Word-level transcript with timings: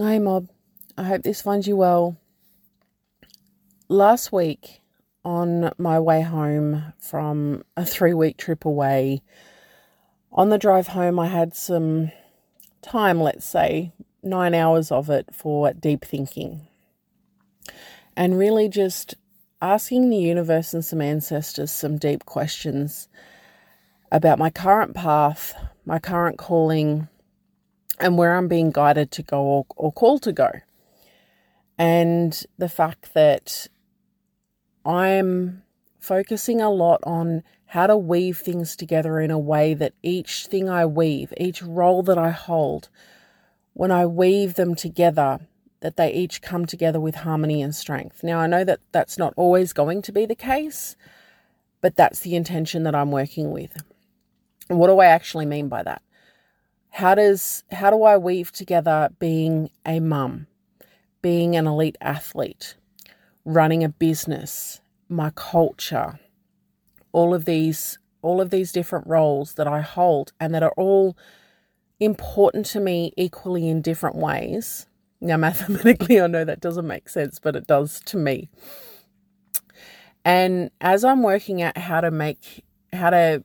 Hey, 0.00 0.20
Mob. 0.20 0.48
I 0.96 1.02
hope 1.02 1.24
this 1.24 1.42
finds 1.42 1.66
you 1.66 1.74
well. 1.74 2.16
Last 3.88 4.30
week, 4.30 4.80
on 5.24 5.72
my 5.76 5.98
way 5.98 6.22
home 6.22 6.92
from 7.00 7.64
a 7.76 7.84
three 7.84 8.14
week 8.14 8.36
trip 8.36 8.64
away, 8.64 9.22
on 10.30 10.50
the 10.50 10.58
drive 10.58 10.86
home, 10.86 11.18
I 11.18 11.26
had 11.26 11.52
some 11.52 12.12
time, 12.80 13.20
let's 13.20 13.44
say, 13.44 13.92
nine 14.22 14.54
hours 14.54 14.92
of 14.92 15.10
it 15.10 15.34
for 15.34 15.72
deep 15.72 16.04
thinking. 16.04 16.68
And 18.16 18.38
really 18.38 18.68
just 18.68 19.16
asking 19.60 20.10
the 20.10 20.16
universe 20.16 20.72
and 20.72 20.84
some 20.84 21.00
ancestors 21.00 21.72
some 21.72 21.98
deep 21.98 22.24
questions 22.24 23.08
about 24.12 24.38
my 24.38 24.50
current 24.50 24.94
path, 24.94 25.54
my 25.84 25.98
current 25.98 26.38
calling, 26.38 27.08
and 28.00 28.16
where 28.16 28.36
I'm 28.36 28.48
being 28.48 28.70
guided 28.70 29.10
to 29.12 29.22
go 29.22 29.42
or, 29.42 29.66
or 29.76 29.92
called 29.92 30.22
to 30.22 30.32
go. 30.32 30.50
And 31.78 32.44
the 32.56 32.68
fact 32.68 33.14
that 33.14 33.68
I'm 34.84 35.62
focusing 35.98 36.60
a 36.60 36.70
lot 36.70 37.00
on 37.04 37.42
how 37.66 37.86
to 37.86 37.96
weave 37.96 38.38
things 38.38 38.74
together 38.74 39.20
in 39.20 39.30
a 39.30 39.38
way 39.38 39.74
that 39.74 39.92
each 40.02 40.46
thing 40.46 40.68
I 40.68 40.86
weave, 40.86 41.32
each 41.36 41.62
role 41.62 42.02
that 42.04 42.16
I 42.16 42.30
hold, 42.30 42.88
when 43.74 43.90
I 43.90 44.06
weave 44.06 44.54
them 44.54 44.74
together, 44.74 45.40
that 45.80 45.96
they 45.96 46.12
each 46.12 46.42
come 46.42 46.66
together 46.66 46.98
with 46.98 47.16
harmony 47.16 47.62
and 47.62 47.74
strength. 47.74 48.24
Now, 48.24 48.40
I 48.40 48.46
know 48.46 48.64
that 48.64 48.80
that's 48.90 49.18
not 49.18 49.34
always 49.36 49.72
going 49.72 50.02
to 50.02 50.12
be 50.12 50.26
the 50.26 50.34
case, 50.34 50.96
but 51.80 51.94
that's 51.94 52.20
the 52.20 52.34
intention 52.34 52.82
that 52.84 52.94
I'm 52.94 53.10
working 53.12 53.52
with. 53.52 53.76
And 54.68 54.78
what 54.78 54.88
do 54.88 54.98
I 54.98 55.06
actually 55.06 55.46
mean 55.46 55.68
by 55.68 55.82
that? 55.82 56.02
How 56.98 57.14
does 57.14 57.62
how 57.70 57.90
do 57.90 58.02
I 58.02 58.16
weave 58.16 58.50
together 58.50 59.10
being 59.20 59.70
a 59.86 60.00
mum, 60.00 60.48
being 61.22 61.54
an 61.54 61.68
elite 61.68 61.96
athlete, 62.00 62.74
running 63.44 63.84
a 63.84 63.88
business, 63.88 64.80
my 65.08 65.30
culture, 65.30 66.18
all 67.12 67.34
of 67.34 67.44
these 67.44 68.00
all 68.20 68.40
of 68.40 68.50
these 68.50 68.72
different 68.72 69.06
roles 69.06 69.54
that 69.54 69.68
I 69.68 69.80
hold 69.80 70.32
and 70.40 70.52
that 70.56 70.64
are 70.64 70.74
all 70.76 71.16
important 72.00 72.66
to 72.66 72.80
me 72.80 73.12
equally 73.16 73.68
in 73.68 73.80
different 73.80 74.16
ways. 74.16 74.88
Now 75.20 75.36
mathematically 75.46 76.20
I 76.20 76.26
know 76.26 76.44
that 76.44 76.58
doesn't 76.58 76.88
make 76.88 77.08
sense, 77.08 77.38
but 77.38 77.54
it 77.54 77.68
does 77.68 78.00
to 78.06 78.16
me. 78.16 78.50
And 80.24 80.72
as 80.80 81.04
I'm 81.04 81.22
working 81.22 81.62
out 81.62 81.78
how 81.78 82.00
to 82.00 82.10
make 82.10 82.64
how 82.92 83.10
to 83.10 83.44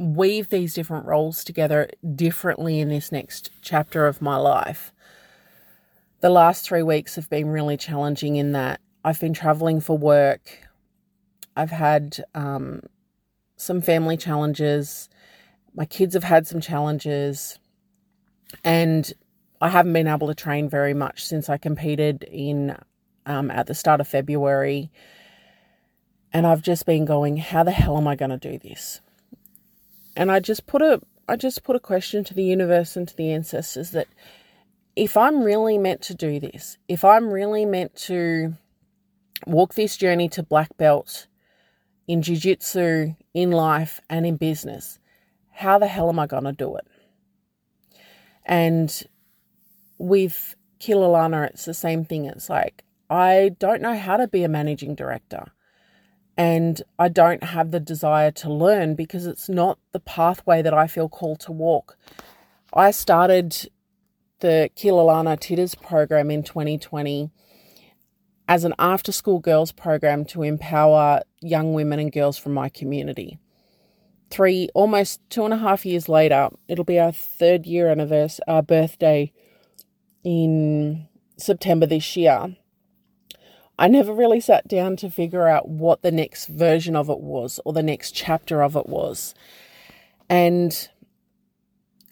weave 0.00 0.48
these 0.48 0.72
different 0.72 1.04
roles 1.04 1.44
together 1.44 1.90
differently 2.14 2.80
in 2.80 2.88
this 2.88 3.12
next 3.12 3.50
chapter 3.60 4.06
of 4.06 4.22
my 4.22 4.36
life. 4.36 4.92
The 6.20 6.30
last 6.30 6.64
three 6.64 6.82
weeks 6.82 7.16
have 7.16 7.28
been 7.28 7.48
really 7.48 7.76
challenging 7.76 8.36
in 8.36 8.52
that 8.52 8.80
I've 9.04 9.20
been 9.20 9.34
traveling 9.34 9.78
for 9.78 9.98
work. 9.98 10.66
I've 11.54 11.70
had 11.70 12.24
um, 12.34 12.80
some 13.56 13.82
family 13.82 14.16
challenges. 14.16 15.10
My 15.74 15.84
kids 15.84 16.14
have 16.14 16.24
had 16.24 16.46
some 16.46 16.62
challenges. 16.62 17.58
And 18.64 19.12
I 19.60 19.68
haven't 19.68 19.92
been 19.92 20.08
able 20.08 20.28
to 20.28 20.34
train 20.34 20.70
very 20.70 20.94
much 20.94 21.26
since 21.26 21.50
I 21.50 21.58
competed 21.58 22.22
in 22.22 22.74
um, 23.26 23.50
at 23.50 23.66
the 23.66 23.74
start 23.74 24.00
of 24.00 24.08
February. 24.08 24.90
And 26.32 26.46
I've 26.46 26.62
just 26.62 26.86
been 26.86 27.04
going, 27.04 27.36
how 27.36 27.64
the 27.64 27.70
hell 27.70 27.98
am 27.98 28.08
I 28.08 28.16
going 28.16 28.30
to 28.30 28.38
do 28.38 28.58
this? 28.58 29.02
And 30.20 30.30
I 30.30 30.38
just 30.38 30.66
put 30.66 30.82
a 30.82 31.00
I 31.30 31.36
just 31.36 31.64
put 31.64 31.76
a 31.76 31.80
question 31.80 32.24
to 32.24 32.34
the 32.34 32.44
universe 32.44 32.94
and 32.94 33.08
to 33.08 33.16
the 33.16 33.32
ancestors 33.32 33.92
that 33.92 34.06
if 34.94 35.16
I'm 35.16 35.42
really 35.42 35.78
meant 35.78 36.02
to 36.02 36.14
do 36.14 36.38
this, 36.38 36.76
if 36.88 37.06
I'm 37.06 37.30
really 37.30 37.64
meant 37.64 37.94
to 38.08 38.54
walk 39.46 39.72
this 39.74 39.96
journey 39.96 40.28
to 40.30 40.42
black 40.42 40.76
belt 40.76 41.26
in 42.06 42.20
jiu-jitsu, 42.20 43.14
in 43.32 43.50
life 43.50 44.00
and 44.10 44.26
in 44.26 44.36
business, 44.36 44.98
how 45.52 45.78
the 45.78 45.86
hell 45.86 46.10
am 46.10 46.18
I 46.18 46.26
going 46.26 46.44
to 46.44 46.52
do 46.52 46.76
it? 46.76 46.86
And 48.44 49.02
with 49.96 50.54
Kilalana, 50.80 51.48
it's 51.48 51.64
the 51.64 51.72
same 51.72 52.04
thing. 52.04 52.26
It's 52.26 52.50
like, 52.50 52.84
I 53.08 53.52
don't 53.58 53.80
know 53.80 53.96
how 53.96 54.18
to 54.18 54.28
be 54.28 54.44
a 54.44 54.48
managing 54.48 54.96
director 54.96 55.52
and 56.40 56.80
I 56.98 57.10
don't 57.10 57.44
have 57.44 57.70
the 57.70 57.80
desire 57.80 58.30
to 58.30 58.50
learn 58.50 58.94
because 58.94 59.26
it's 59.26 59.46
not 59.46 59.78
the 59.92 60.00
pathway 60.00 60.62
that 60.62 60.72
I 60.72 60.86
feel 60.86 61.06
called 61.06 61.38
to 61.40 61.52
walk. 61.52 61.98
I 62.72 62.92
started 62.92 63.68
the 64.38 64.70
Kilalana 64.74 65.38
Tiddas 65.38 65.78
program 65.78 66.30
in 66.30 66.42
2020 66.42 67.30
as 68.48 68.64
an 68.64 68.72
after 68.78 69.12
school 69.12 69.38
girls 69.38 69.70
program 69.70 70.24
to 70.24 70.42
empower 70.42 71.20
young 71.42 71.74
women 71.74 71.98
and 71.98 72.10
girls 72.10 72.38
from 72.38 72.54
my 72.54 72.70
community. 72.70 73.38
Three, 74.30 74.70
almost 74.72 75.20
two 75.28 75.44
and 75.44 75.52
a 75.52 75.58
half 75.58 75.84
years 75.84 76.08
later, 76.08 76.48
it'll 76.68 76.86
be 76.86 76.98
our 76.98 77.12
third 77.12 77.66
year 77.66 77.90
anniversary, 77.90 78.44
our 78.48 78.62
birthday 78.62 79.30
in 80.24 81.06
September 81.36 81.84
this 81.84 82.16
year. 82.16 82.56
I 83.80 83.88
never 83.88 84.12
really 84.12 84.40
sat 84.40 84.68
down 84.68 84.96
to 84.96 85.08
figure 85.10 85.48
out 85.48 85.66
what 85.66 86.02
the 86.02 86.12
next 86.12 86.48
version 86.48 86.94
of 86.94 87.08
it 87.08 87.20
was 87.20 87.58
or 87.64 87.72
the 87.72 87.82
next 87.82 88.14
chapter 88.14 88.62
of 88.62 88.76
it 88.76 88.86
was. 88.86 89.34
And 90.28 90.86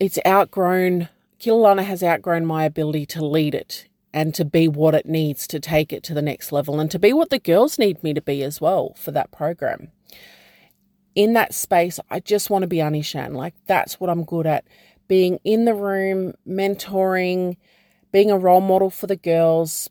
it's 0.00 0.18
outgrown, 0.26 1.10
Kilalana 1.38 1.84
has 1.84 2.02
outgrown 2.02 2.46
my 2.46 2.64
ability 2.64 3.04
to 3.06 3.24
lead 3.24 3.54
it 3.54 3.86
and 4.14 4.34
to 4.34 4.46
be 4.46 4.66
what 4.66 4.94
it 4.94 5.04
needs 5.04 5.46
to 5.48 5.60
take 5.60 5.92
it 5.92 6.02
to 6.04 6.14
the 6.14 6.22
next 6.22 6.52
level 6.52 6.80
and 6.80 6.90
to 6.90 6.98
be 6.98 7.12
what 7.12 7.28
the 7.28 7.38
girls 7.38 7.78
need 7.78 8.02
me 8.02 8.14
to 8.14 8.22
be 8.22 8.42
as 8.42 8.62
well 8.62 8.94
for 8.96 9.10
that 9.10 9.30
program. 9.30 9.88
In 11.14 11.34
that 11.34 11.52
space, 11.52 12.00
I 12.08 12.20
just 12.20 12.48
want 12.48 12.62
to 12.62 12.66
be 12.66 12.78
Anishan. 12.78 13.34
Like, 13.34 13.52
that's 13.66 14.00
what 14.00 14.08
I'm 14.08 14.24
good 14.24 14.46
at. 14.46 14.64
Being 15.06 15.38
in 15.44 15.66
the 15.66 15.74
room, 15.74 16.32
mentoring, 16.48 17.58
being 18.10 18.30
a 18.30 18.38
role 18.38 18.62
model 18.62 18.88
for 18.88 19.06
the 19.06 19.16
girls, 19.16 19.90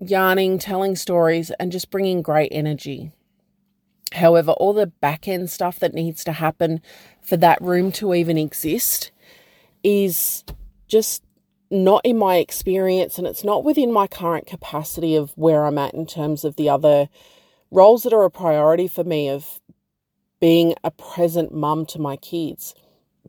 yarning, 0.00 0.58
telling 0.58 0.96
stories, 0.96 1.50
and 1.58 1.72
just 1.72 1.90
bringing 1.90 2.22
great 2.22 2.50
energy. 2.52 3.12
However, 4.12 4.52
all 4.52 4.72
the 4.72 4.86
back 4.86 5.26
end 5.26 5.50
stuff 5.50 5.78
that 5.80 5.94
needs 5.94 6.22
to 6.24 6.32
happen 6.32 6.80
for 7.20 7.36
that 7.38 7.60
room 7.60 7.90
to 7.92 8.14
even 8.14 8.38
exist 8.38 9.10
is 9.82 10.44
just 10.86 11.22
not 11.70 12.00
in 12.04 12.16
my 12.16 12.36
experience 12.36 13.18
and 13.18 13.26
it's 13.26 13.42
not 13.42 13.64
within 13.64 13.92
my 13.92 14.06
current 14.06 14.46
capacity 14.46 15.16
of 15.16 15.32
where 15.36 15.64
I'm 15.64 15.78
at 15.78 15.94
in 15.94 16.06
terms 16.06 16.44
of 16.44 16.56
the 16.56 16.68
other 16.68 17.08
roles 17.70 18.04
that 18.04 18.12
are 18.12 18.24
a 18.24 18.30
priority 18.30 18.86
for 18.86 19.02
me 19.02 19.28
of 19.28 19.60
being 20.40 20.74
a 20.84 20.90
present 20.90 21.52
mum 21.52 21.86
to 21.86 21.98
my 21.98 22.16
kids, 22.16 22.74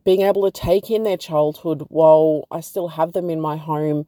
being 0.04 0.22
able 0.22 0.44
to 0.44 0.52
take 0.52 0.92
in 0.92 1.04
their 1.04 1.18
childhood 1.18 1.86
while 1.90 2.46
I 2.52 2.60
still 2.60 2.90
have 2.90 3.14
them 3.14 3.30
in 3.30 3.42
my 3.42 3.58
home 3.58 4.06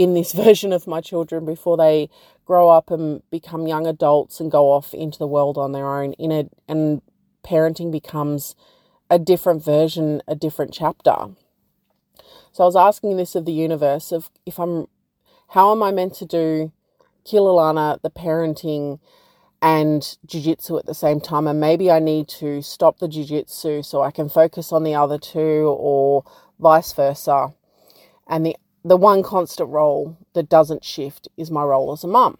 in 0.00 0.14
this 0.14 0.32
version 0.44 0.72
of 0.72 0.86
my 0.86 1.00
children 1.02 1.44
before 1.44 1.76
they 1.76 2.08
grow 2.46 2.70
up 2.70 2.90
and 2.90 3.22
become 3.30 3.66
young 3.66 3.86
adults 3.86 4.40
and 4.40 4.50
go 4.50 4.70
off 4.72 4.94
into 4.94 5.18
the 5.18 5.26
world 5.26 5.58
on 5.58 5.72
their 5.72 5.86
own 5.86 6.14
in 6.14 6.32
a 6.32 6.48
and 6.66 7.02
parenting 7.44 7.92
becomes 7.92 8.56
a 9.10 9.18
different 9.18 9.62
version 9.62 10.22
a 10.26 10.34
different 10.34 10.72
chapter. 10.72 11.14
So 12.52 12.64
i 12.64 12.66
was 12.66 12.76
asking 12.76 13.18
this 13.18 13.34
of 13.34 13.44
the 13.44 13.52
universe 13.52 14.10
of 14.10 14.30
if 14.46 14.58
i'm 14.58 14.86
how 15.48 15.70
am 15.70 15.82
i 15.82 15.92
meant 15.92 16.14
to 16.14 16.24
do 16.24 16.72
kilalana 17.26 18.00
the 18.00 18.10
parenting 18.10 19.00
and 19.62 20.16
jiu-jitsu 20.24 20.78
at 20.78 20.86
the 20.86 20.94
same 20.94 21.20
time? 21.20 21.46
And 21.46 21.60
maybe 21.60 21.90
i 21.90 21.98
need 21.98 22.26
to 22.40 22.62
stop 22.62 22.98
the 22.98 23.08
jiu-jitsu 23.08 23.82
so 23.82 24.00
i 24.00 24.10
can 24.10 24.30
focus 24.30 24.72
on 24.72 24.82
the 24.82 24.94
other 24.94 25.18
two 25.18 25.76
or 25.78 26.24
vice 26.58 26.92
versa. 26.94 27.52
And 28.26 28.46
the 28.46 28.56
the 28.84 28.96
one 28.96 29.22
constant 29.22 29.70
role 29.70 30.16
that 30.34 30.48
doesn't 30.48 30.84
shift 30.84 31.28
is 31.36 31.50
my 31.50 31.62
role 31.62 31.92
as 31.92 32.04
a 32.04 32.08
mum. 32.08 32.38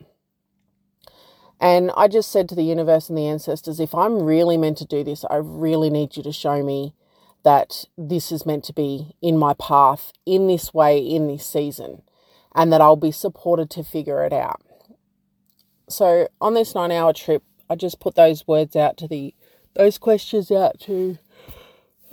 And 1.61 1.91
I 1.95 2.09
just 2.09 2.31
said 2.31 2.49
to 2.49 2.55
the 2.55 2.63
universe 2.63 3.09
and 3.09 3.19
the 3.19 3.27
ancestors, 3.27 3.81
if 3.81 3.95
I'm 3.95 4.23
really 4.23 4.57
meant 4.57 4.79
to 4.79 4.87
do 4.87 5.05
this, 5.05 5.25
I 5.29 5.37
really 5.37 5.91
need 5.91 6.17
you 6.17 6.23
to 6.23 6.33
show 6.33 6.63
me 6.63 6.95
that 7.43 7.85
this 7.97 8.33
is 8.33 8.47
meant 8.47 8.65
to 8.65 8.73
be 8.73 9.15
in 9.21 9.37
my 9.37 9.55
path 9.55 10.13
in 10.25 10.47
this 10.47 10.73
way 10.73 10.99
in 10.99 11.27
this 11.27 11.47
season 11.47 12.03
and 12.55 12.73
that 12.73 12.81
I'll 12.81 12.97
be 12.97 13.13
supported 13.13 13.71
to 13.71 13.85
figure 13.85 14.25
it 14.25 14.33
out. 14.33 14.63
So 15.89 16.29
on 16.41 16.55
this 16.55 16.75
nine 16.75 16.93
hour 16.93 17.13
trip, 17.13 17.43
I 17.69 17.77
just 17.77 18.01
put 18.01 18.15
those 18.15 18.47
words 18.47 18.75
out 18.75 18.97
to 18.99 19.09
the, 19.09 19.35
those 19.75 19.99
questions 19.99 20.51
out 20.51 20.81
to 20.81 21.19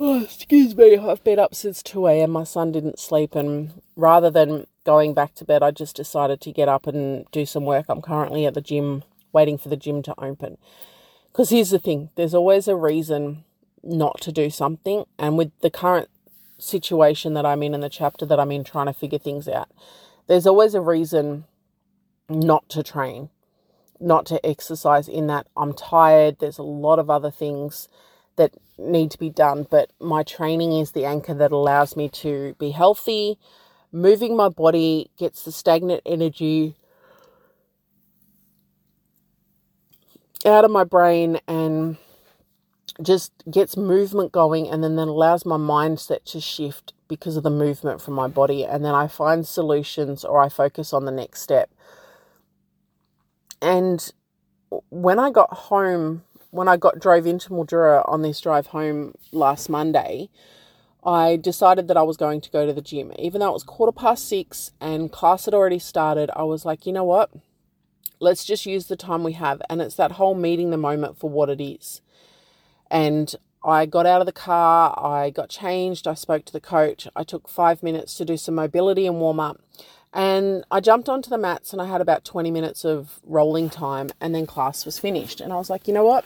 Oh, 0.00 0.22
excuse 0.22 0.76
me, 0.76 0.96
I've 0.96 1.24
been 1.24 1.40
up 1.40 1.56
since 1.56 1.82
2 1.82 2.06
a.m. 2.06 2.30
My 2.30 2.44
son 2.44 2.70
didn't 2.70 3.00
sleep, 3.00 3.34
and 3.34 3.82
rather 3.96 4.30
than 4.30 4.68
going 4.84 5.12
back 5.12 5.34
to 5.34 5.44
bed, 5.44 5.60
I 5.60 5.72
just 5.72 5.96
decided 5.96 6.40
to 6.42 6.52
get 6.52 6.68
up 6.68 6.86
and 6.86 7.26
do 7.32 7.44
some 7.44 7.64
work. 7.64 7.86
I'm 7.88 8.00
currently 8.00 8.46
at 8.46 8.54
the 8.54 8.60
gym, 8.60 9.02
waiting 9.32 9.58
for 9.58 9.68
the 9.68 9.76
gym 9.76 10.02
to 10.02 10.14
open. 10.16 10.56
Because 11.26 11.50
here's 11.50 11.70
the 11.70 11.80
thing 11.80 12.10
there's 12.14 12.34
always 12.34 12.68
a 12.68 12.76
reason 12.76 13.42
not 13.82 14.20
to 14.20 14.30
do 14.30 14.50
something, 14.50 15.04
and 15.18 15.36
with 15.36 15.50
the 15.62 15.70
current 15.70 16.08
situation 16.58 17.34
that 17.34 17.44
I'm 17.44 17.64
in 17.64 17.74
and 17.74 17.82
the 17.82 17.88
chapter 17.88 18.24
that 18.24 18.38
I'm 18.38 18.52
in, 18.52 18.62
trying 18.62 18.86
to 18.86 18.92
figure 18.92 19.18
things 19.18 19.48
out, 19.48 19.68
there's 20.28 20.46
always 20.46 20.74
a 20.74 20.80
reason 20.80 21.44
not 22.28 22.68
to 22.68 22.84
train, 22.84 23.30
not 23.98 24.26
to 24.26 24.46
exercise, 24.46 25.08
in 25.08 25.26
that 25.26 25.48
I'm 25.56 25.72
tired. 25.72 26.38
There's 26.38 26.58
a 26.58 26.62
lot 26.62 27.00
of 27.00 27.10
other 27.10 27.32
things 27.32 27.88
that 28.38 28.54
need 28.78 29.10
to 29.10 29.18
be 29.18 29.30
done, 29.30 29.66
but 29.70 29.92
my 30.00 30.22
training 30.22 30.72
is 30.72 30.92
the 30.92 31.04
anchor 31.04 31.34
that 31.34 31.52
allows 31.52 31.96
me 31.96 32.08
to 32.08 32.56
be 32.58 32.70
healthy. 32.70 33.38
Moving 33.92 34.36
my 34.36 34.48
body 34.48 35.10
gets 35.18 35.44
the 35.44 35.52
stagnant 35.52 36.02
energy 36.06 36.74
out 40.46 40.64
of 40.64 40.70
my 40.70 40.84
brain 40.84 41.40
and 41.46 41.96
just 43.02 43.32
gets 43.50 43.76
movement 43.76 44.32
going 44.32 44.68
and 44.68 44.82
then 44.82 44.96
that 44.96 45.08
allows 45.08 45.44
my 45.44 45.56
mindset 45.56 46.24
to 46.24 46.40
shift 46.40 46.92
because 47.08 47.36
of 47.36 47.42
the 47.42 47.50
movement 47.50 48.00
from 48.00 48.14
my 48.14 48.26
body 48.26 48.64
and 48.64 48.84
then 48.84 48.94
I 48.94 49.06
find 49.06 49.46
solutions 49.46 50.24
or 50.24 50.40
I 50.40 50.48
focus 50.48 50.92
on 50.92 51.04
the 51.04 51.12
next 51.12 51.42
step. 51.42 51.70
And 53.62 54.12
when 54.90 55.18
I 55.18 55.30
got 55.30 55.52
home, 55.52 56.24
when 56.50 56.68
I 56.68 56.76
got 56.76 56.98
drove 56.98 57.26
into 57.26 57.50
Mildura 57.50 58.08
on 58.08 58.22
this 58.22 58.40
drive 58.40 58.68
home 58.68 59.14
last 59.32 59.68
Monday, 59.68 60.30
I 61.04 61.36
decided 61.36 61.88
that 61.88 61.96
I 61.96 62.02
was 62.02 62.16
going 62.16 62.40
to 62.40 62.50
go 62.50 62.66
to 62.66 62.72
the 62.72 62.82
gym. 62.82 63.12
Even 63.18 63.40
though 63.40 63.50
it 63.50 63.54
was 63.54 63.62
quarter 63.62 63.92
past 63.92 64.28
six 64.28 64.72
and 64.80 65.12
class 65.12 65.44
had 65.44 65.54
already 65.54 65.78
started, 65.78 66.30
I 66.34 66.42
was 66.44 66.64
like, 66.64 66.86
you 66.86 66.92
know 66.92 67.04
what? 67.04 67.30
Let's 68.20 68.44
just 68.44 68.66
use 68.66 68.86
the 68.86 68.96
time 68.96 69.22
we 69.22 69.32
have. 69.32 69.62
And 69.70 69.80
it's 69.80 69.94
that 69.96 70.12
whole 70.12 70.34
meeting 70.34 70.70
the 70.70 70.76
moment 70.76 71.18
for 71.18 71.30
what 71.30 71.50
it 71.50 71.62
is. 71.62 72.00
And 72.90 73.34
I 73.64 73.86
got 73.86 74.06
out 74.06 74.20
of 74.20 74.26
the 74.26 74.32
car, 74.32 74.94
I 74.98 75.30
got 75.30 75.50
changed, 75.50 76.06
I 76.06 76.14
spoke 76.14 76.44
to 76.46 76.52
the 76.52 76.60
coach, 76.60 77.06
I 77.14 77.24
took 77.24 77.48
five 77.48 77.82
minutes 77.82 78.14
to 78.14 78.24
do 78.24 78.36
some 78.36 78.54
mobility 78.54 79.06
and 79.06 79.20
warm 79.20 79.40
up. 79.40 79.60
And 80.12 80.64
I 80.70 80.80
jumped 80.80 81.08
onto 81.08 81.28
the 81.28 81.38
mats 81.38 81.72
and 81.72 81.82
I 81.82 81.86
had 81.86 82.00
about 82.00 82.24
20 82.24 82.50
minutes 82.50 82.84
of 82.84 83.20
rolling 83.24 83.68
time, 83.70 84.10
and 84.20 84.34
then 84.34 84.46
class 84.46 84.86
was 84.86 84.98
finished. 84.98 85.40
And 85.40 85.52
I 85.52 85.56
was 85.56 85.70
like, 85.70 85.86
you 85.86 85.94
know 85.94 86.04
what? 86.04 86.24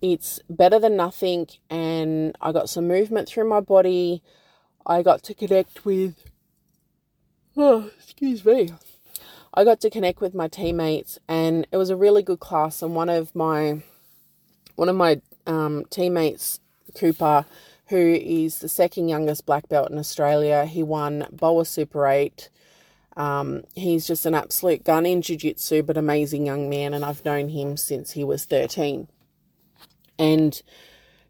It's 0.00 0.40
better 0.48 0.78
than 0.78 0.96
nothing. 0.96 1.48
And 1.68 2.36
I 2.40 2.52
got 2.52 2.70
some 2.70 2.88
movement 2.88 3.28
through 3.28 3.48
my 3.48 3.60
body. 3.60 4.22
I 4.86 5.02
got 5.02 5.22
to 5.24 5.34
connect 5.34 5.84
with, 5.84 6.24
oh, 7.56 7.90
excuse 7.98 8.44
me. 8.44 8.70
I 9.52 9.64
got 9.64 9.80
to 9.80 9.90
connect 9.90 10.20
with 10.20 10.32
my 10.32 10.46
teammates, 10.46 11.18
and 11.26 11.66
it 11.72 11.76
was 11.76 11.90
a 11.90 11.96
really 11.96 12.22
good 12.22 12.38
class. 12.38 12.82
And 12.82 12.94
one 12.94 13.08
of 13.08 13.34
my 13.34 13.82
one 14.76 14.88
of 14.88 14.94
my 14.96 15.20
um, 15.46 15.84
teammates, 15.90 16.60
Cooper, 16.96 17.44
who 17.88 17.96
is 17.96 18.60
the 18.60 18.68
second 18.68 19.08
youngest 19.08 19.44
black 19.44 19.68
belt 19.68 19.90
in 19.90 19.98
Australia. 19.98 20.64
He 20.64 20.82
won 20.82 21.26
Boa 21.32 21.64
Super 21.64 22.06
8. 22.06 22.48
Um, 23.16 23.64
he's 23.74 24.06
just 24.06 24.26
an 24.26 24.34
absolute 24.34 24.84
gun 24.84 25.06
in 25.06 25.22
jiu 25.22 25.36
jitsu, 25.36 25.82
but 25.82 25.96
amazing 25.96 26.46
young 26.46 26.70
man, 26.70 26.94
and 26.94 27.04
I've 27.04 27.24
known 27.24 27.48
him 27.48 27.76
since 27.76 28.12
he 28.12 28.24
was 28.24 28.44
13. 28.44 29.08
And 30.18 30.62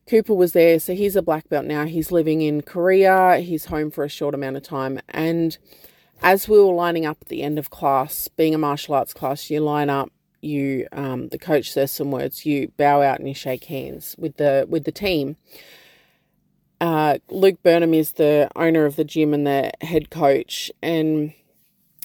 Cooper 0.07 0.35
was 0.35 0.53
there, 0.53 0.79
so 0.79 0.95
he's 0.95 1.17
a 1.17 1.23
black 1.23 1.49
belt 1.49 1.65
now. 1.65 1.87
He's 1.87 2.13
living 2.13 2.43
in 2.43 2.63
Korea, 2.63 3.39
he's 3.39 3.67
home 3.67 3.91
for 3.91 4.05
a 4.05 4.09
short 4.09 4.35
amount 4.35 4.57
of 4.57 4.63
time. 4.63 5.01
And 5.09 5.57
as 6.23 6.49
we 6.49 6.59
were 6.59 6.73
lining 6.73 7.07
up 7.07 7.19
at 7.23 7.29
the 7.29 7.43
end 7.43 7.59
of 7.59 7.71
class, 7.71 8.29
being 8.29 8.55
a 8.55 8.59
martial 8.59 8.95
arts 8.95 9.15
class, 9.15 9.49
you 9.51 9.61
line 9.61 9.89
up 9.89 10.11
you 10.43 10.87
um, 10.93 11.29
the 11.29 11.39
coach 11.39 11.73
says 11.73 11.91
some 11.91 12.11
words, 12.11 12.47
you 12.47 12.73
bow 12.77 13.03
out 13.03 13.19
and 13.19 13.29
you 13.29 13.35
shake 13.35 13.65
hands 13.65 14.15
with 14.19 14.37
the 14.37 14.67
with 14.69 14.85
the 14.85 14.93
team. 14.93 15.37
Uh, 16.81 17.19
Luke 17.29 17.63
Burnham 17.63 17.93
is 17.93 18.13
the 18.13 18.51
owner 18.57 18.87
of 18.87 18.97
the 18.97 19.05
gym 19.05 19.35
and 19.35 19.47
the 19.47 19.71
head 19.83 20.11
coach, 20.11 20.71
and 20.83 21.35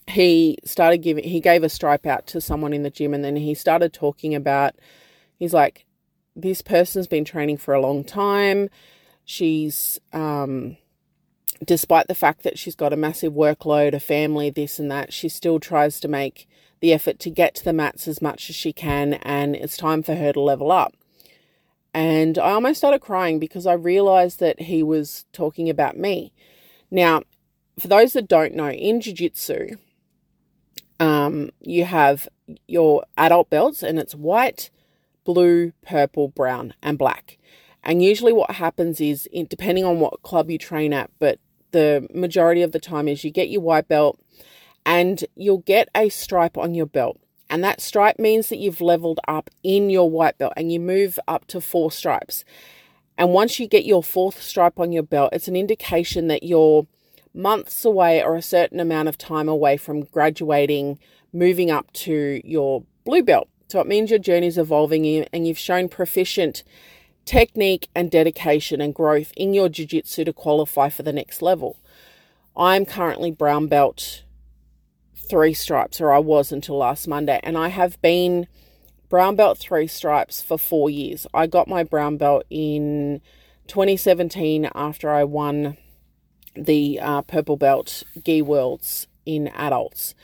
he 0.08 0.58
started 0.66 1.00
giving 1.00 1.24
he 1.24 1.40
gave 1.40 1.64
a 1.64 1.70
stripe 1.70 2.06
out 2.06 2.28
to 2.28 2.42
someone 2.42 2.74
in 2.74 2.84
the 2.84 2.90
gym, 2.90 3.14
and 3.14 3.24
then 3.24 3.36
he 3.36 3.54
started 3.54 3.94
talking 3.94 4.36
about. 4.36 4.76
He's 5.38 5.54
like, 5.54 5.86
this 6.36 6.62
person's 6.62 7.08
been 7.08 7.26
training 7.26 7.58
for 7.58 7.74
a 7.74 7.82
long 7.82 8.04
time. 8.04 8.70
She's 9.26 10.00
um, 10.14 10.78
despite 11.64 12.08
the 12.08 12.16
fact 12.16 12.44
that 12.44 12.58
she's 12.58 12.76
got 12.76 12.94
a 12.94 12.98
massive 12.98 13.34
workload, 13.34 13.94
a 13.94 14.00
family, 14.00 14.50
this 14.50 14.80
and 14.80 14.92
that, 14.92 15.14
she 15.14 15.30
still 15.30 15.60
tries 15.60 16.00
to 16.00 16.08
make 16.08 16.48
the 16.82 16.94
effort 16.94 17.20
to 17.20 17.30
get 17.30 17.56
to 17.56 17.64
the 17.64 17.74
mats 17.74 18.08
as 18.08 18.22
much 18.22 18.50
as 18.50 18.56
she 18.56 18.74
can, 18.74 19.14
and 19.16 19.56
it's 19.56 19.78
time 19.78 20.04
for 20.04 20.16
her 20.16 20.34
to 20.34 20.40
level 20.40 20.72
up. 20.72 20.94
And 21.94 22.38
I 22.38 22.52
almost 22.52 22.80
started 22.80 23.00
crying 23.00 23.40
because 23.40 23.66
I 23.66 23.74
realized 23.74 24.40
that 24.42 24.64
he 24.64 24.84
was 24.84 25.26
talking 25.32 25.70
about 25.70 25.98
me. 25.98 26.34
Now, 26.92 27.24
for 27.80 27.88
those 27.88 28.14
that 28.14 28.28
don't 28.28 28.54
know, 28.54 28.70
in 28.70 29.00
Jiu 29.00 29.14
Jitsu, 29.14 29.78
um, 31.00 31.50
you 31.62 31.86
have 31.86 32.28
your 32.68 33.04
adult 33.18 33.50
belts, 33.50 33.84
and 33.84 34.00
it's 34.00 34.16
white, 34.16 34.70
blue, 35.24 35.74
purple, 35.86 36.30
brown, 36.30 36.74
and 36.82 36.98
black. 36.98 37.38
And 37.84 38.02
usually, 38.02 38.34
what 38.34 38.52
happens 38.52 39.00
is, 39.00 39.30
depending 39.50 39.86
on 39.86 40.00
what 40.00 40.24
club 40.24 40.50
you 40.50 40.58
train 40.58 40.94
at, 40.94 41.12
but 41.20 41.40
the 41.72 42.08
majority 42.14 42.62
of 42.62 42.72
the 42.72 42.80
time 42.80 43.08
is 43.08 43.24
you 43.24 43.32
get 43.32 43.50
your 43.50 43.62
white 43.62 43.88
belt, 43.88 44.20
and 44.86 45.24
you'll 45.36 45.60
get 45.60 45.90
a 45.96 46.10
stripe 46.10 46.58
on 46.58 46.76
your 46.76 46.86
belt. 46.86 47.20
And 47.50 47.64
that 47.64 47.82
stripe 47.82 48.18
means 48.20 48.50
that 48.50 48.58
you've 48.58 48.82
leveled 48.82 49.20
up 49.28 49.50
in 49.64 49.90
your 49.90 50.10
white 50.10 50.38
belt 50.38 50.54
and 50.58 50.72
you 50.72 50.80
move 50.80 51.20
up 51.28 51.46
to 51.48 51.62
four 51.62 51.92
stripes. 51.92 52.44
And 53.18 53.30
once 53.30 53.60
you 53.60 53.68
get 53.68 53.86
your 53.86 54.04
fourth 54.04 54.42
stripe 54.42 54.80
on 54.80 54.92
your 54.92 55.04
belt, 55.04 55.30
it's 55.32 55.48
an 55.48 55.56
indication 55.56 56.28
that 56.28 56.44
you're 56.44 56.88
months 57.36 57.84
away 57.86 58.24
or 58.24 58.36
a 58.36 58.42
certain 58.42 58.80
amount 58.80 59.10
of 59.10 59.18
time 59.18 59.50
away 59.50 59.78
from 59.78 60.06
graduating, 60.06 60.98
moving 61.34 61.70
up 61.70 61.92
to 61.94 62.42
your 62.44 62.84
blue 63.04 63.22
belt. 63.22 63.50
So 63.68 63.80
it 63.80 63.88
means 63.88 64.10
your 64.10 64.20
journey 64.20 64.48
is 64.48 64.58
evolving 64.58 65.06
and 65.06 65.48
you've 65.48 65.58
shown 65.58 65.90
proficient 65.90 66.64
technique 67.26 67.90
and 67.96 68.10
dedication 68.10 68.80
and 68.80 68.94
growth 68.94 69.34
in 69.36 69.54
your 69.54 69.68
jiu 69.68 69.86
jitsu 69.86 70.24
to 70.24 70.34
qualify 70.34 70.90
for 70.90 71.04
the 71.04 71.14
next 71.14 71.42
level. 71.42 71.78
I'm 72.56 72.86
currently 72.86 73.32
brown 73.32 73.68
belt 73.68 74.24
three 75.30 75.54
stripes, 75.54 76.00
or 76.00 76.14
I 76.14 76.20
was 76.20 76.52
until 76.52 76.78
last 76.78 77.08
Monday, 77.08 77.40
and 77.44 77.58
I 77.58 77.70
have 77.70 78.00
been 78.02 78.48
brown 79.10 79.36
belt 79.36 79.58
three 79.58 79.88
stripes 79.88 80.42
for 80.42 80.58
four 80.58 80.90
years. 80.90 81.28
I 81.34 81.48
got 81.48 81.68
my 81.68 81.84
brown 81.84 82.18
belt 82.18 82.46
in 82.50 83.22
2017 83.68 84.70
after 84.76 85.10
I 85.10 85.24
won 85.24 85.78
the 86.56 87.00
uh, 87.00 87.22
purple 87.22 87.58
belt 87.58 88.04
gi 88.24 88.42
worlds 88.42 89.08
in 89.26 89.48
adults. 89.50 90.16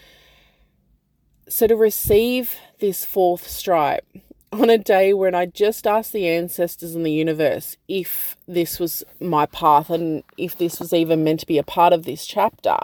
So 1.48 1.68
to 1.68 1.76
receive 1.76 2.56
this 2.80 3.04
fourth 3.04 3.48
stripe 3.48 4.06
on 4.52 4.70
a 4.70 4.78
day 4.78 5.14
when 5.14 5.34
I 5.34 5.46
just 5.46 5.88
asked 5.88 6.12
the 6.12 6.28
ancestors 6.28 6.96
in 6.96 7.04
the 7.04 7.12
universe 7.12 7.78
if 7.88 8.36
this 8.48 8.80
was 8.80 9.04
my 9.20 9.46
path 9.46 9.90
and 9.90 10.24
if 10.38 10.58
this 10.58 10.80
was 10.80 10.94
even 10.94 11.24
meant 11.24 11.40
to 11.42 11.46
be 11.46 11.58
a 11.58 11.64
part 11.64 11.94
of 11.94 12.04
this 12.04 12.26
chapter, 12.26 12.78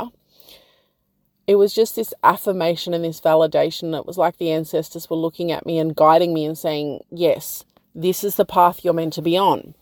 it 1.45 1.55
was 1.55 1.73
just 1.73 1.95
this 1.95 2.13
affirmation 2.23 2.93
and 2.93 3.03
this 3.03 3.21
validation. 3.21 3.97
It 3.97 4.05
was 4.05 4.17
like 4.17 4.37
the 4.37 4.51
ancestors 4.51 5.09
were 5.09 5.17
looking 5.17 5.51
at 5.51 5.65
me 5.65 5.79
and 5.79 5.95
guiding 5.95 6.33
me 6.33 6.45
and 6.45 6.57
saying, 6.57 7.01
Yes, 7.09 7.63
this 7.95 8.23
is 8.23 8.35
the 8.35 8.45
path 8.45 8.83
you're 8.83 8.93
meant 8.93 9.13
to 9.13 9.21
be 9.21 9.37
on. 9.37 9.73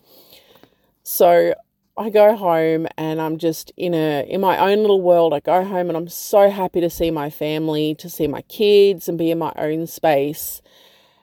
So 1.03 1.53
I 1.97 2.09
go 2.09 2.35
home 2.35 2.87
and 2.97 3.21
I'm 3.21 3.37
just 3.37 3.71
in 3.77 3.93
a 3.93 4.25
in 4.27 4.41
my 4.41 4.57
own 4.57 4.79
little 4.79 5.01
world. 5.01 5.33
I 5.33 5.39
go 5.39 5.63
home 5.63 5.87
and 5.87 5.95
I'm 5.95 6.09
so 6.09 6.49
happy 6.49 6.81
to 6.81 6.89
see 6.89 7.09
my 7.09 7.29
family, 7.29 7.95
to 7.95 8.09
see 8.09 8.27
my 8.27 8.41
kids 8.43 9.07
and 9.07 9.17
be 9.17 9.31
in 9.31 9.39
my 9.39 9.53
own 9.55 9.87
space. 9.87 10.61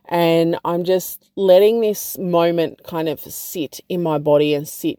And 0.06 0.58
I'm 0.64 0.84
just 0.84 1.30
letting 1.36 1.80
this 1.80 2.16
moment 2.16 2.84
kind 2.84 3.08
of 3.08 3.20
sit 3.20 3.80
in 3.88 4.02
my 4.02 4.18
body 4.18 4.54
and 4.54 4.66
sit 4.66 4.98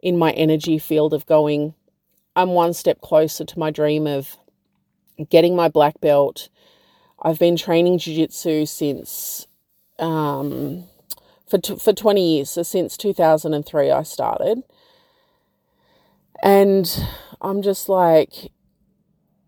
in 0.00 0.16
my 0.16 0.32
energy 0.32 0.78
field 0.78 1.12
of 1.12 1.26
going, 1.26 1.74
I'm 2.34 2.50
one 2.50 2.72
step 2.72 3.02
closer 3.02 3.44
to 3.44 3.58
my 3.58 3.70
dream 3.70 4.06
of 4.06 4.38
getting 5.28 5.54
my 5.54 5.68
black 5.68 6.00
belt. 6.00 6.48
I've 7.22 7.38
been 7.38 7.56
training 7.56 7.98
jiu-jitsu 7.98 8.64
since 8.64 9.46
um, 9.98 10.84
for 11.46 11.58
t- 11.58 11.76
for 11.76 11.92
20 11.92 12.36
years. 12.36 12.50
So 12.50 12.62
since 12.62 12.96
2003 12.96 13.90
I 13.90 14.02
started. 14.02 14.62
And 16.42 17.06
I'm 17.40 17.62
just 17.62 17.88
like 17.88 18.52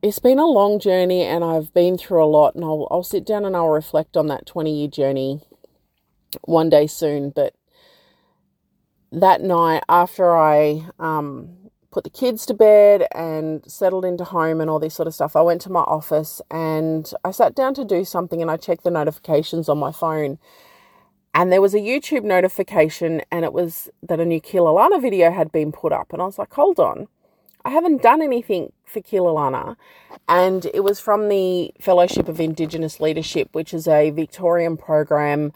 it's 0.02 0.18
been 0.18 0.38
a 0.40 0.46
long 0.46 0.80
journey 0.80 1.22
and 1.22 1.44
I've 1.44 1.72
been 1.72 1.96
through 1.96 2.24
a 2.24 2.26
lot 2.26 2.54
and 2.54 2.64
I'll 2.64 2.88
I'll 2.90 3.04
sit 3.04 3.24
down 3.24 3.44
and 3.44 3.56
I'll 3.56 3.68
reflect 3.68 4.16
on 4.16 4.26
that 4.28 4.46
20 4.46 4.74
year 4.74 4.88
journey 4.88 5.40
one 6.42 6.68
day 6.70 6.86
soon, 6.86 7.30
but 7.30 7.54
that 9.12 9.42
night 9.42 9.82
after 9.88 10.36
I 10.36 10.88
um 10.98 11.56
put 11.90 12.04
the 12.04 12.10
kids 12.10 12.46
to 12.46 12.54
bed 12.54 13.06
and 13.14 13.62
settled 13.70 14.04
into 14.04 14.24
home 14.24 14.60
and 14.60 14.70
all 14.70 14.80
this 14.80 14.94
sort 14.94 15.06
of 15.06 15.14
stuff, 15.14 15.36
I 15.36 15.42
went 15.42 15.60
to 15.62 15.70
my 15.70 15.82
office 15.82 16.40
and 16.50 17.12
I 17.22 17.30
sat 17.30 17.54
down 17.54 17.74
to 17.74 17.84
do 17.84 18.04
something 18.04 18.40
and 18.40 18.50
I 18.50 18.56
checked 18.56 18.82
the 18.82 18.90
notifications 18.90 19.68
on 19.68 19.78
my 19.78 19.92
phone. 19.92 20.38
And 21.34 21.50
there 21.50 21.62
was 21.62 21.74
a 21.74 21.78
YouTube 21.78 22.24
notification 22.24 23.22
and 23.30 23.44
it 23.44 23.52
was 23.52 23.88
that 24.02 24.20
a 24.20 24.24
new 24.24 24.40
Kilalana 24.40 25.00
video 25.00 25.30
had 25.30 25.50
been 25.50 25.72
put 25.72 25.92
up. 25.92 26.12
And 26.12 26.20
I 26.20 26.26
was 26.26 26.38
like, 26.38 26.52
hold 26.52 26.78
on. 26.78 27.08
I 27.64 27.70
haven't 27.70 28.02
done 28.02 28.20
anything 28.20 28.72
for 28.84 29.00
Kilalana. 29.00 29.76
And 30.28 30.66
it 30.74 30.80
was 30.80 31.00
from 31.00 31.28
the 31.28 31.72
Fellowship 31.80 32.28
of 32.28 32.40
Indigenous 32.40 33.00
Leadership, 33.00 33.48
which 33.52 33.72
is 33.72 33.88
a 33.88 34.10
Victorian 34.10 34.76
program 34.76 35.52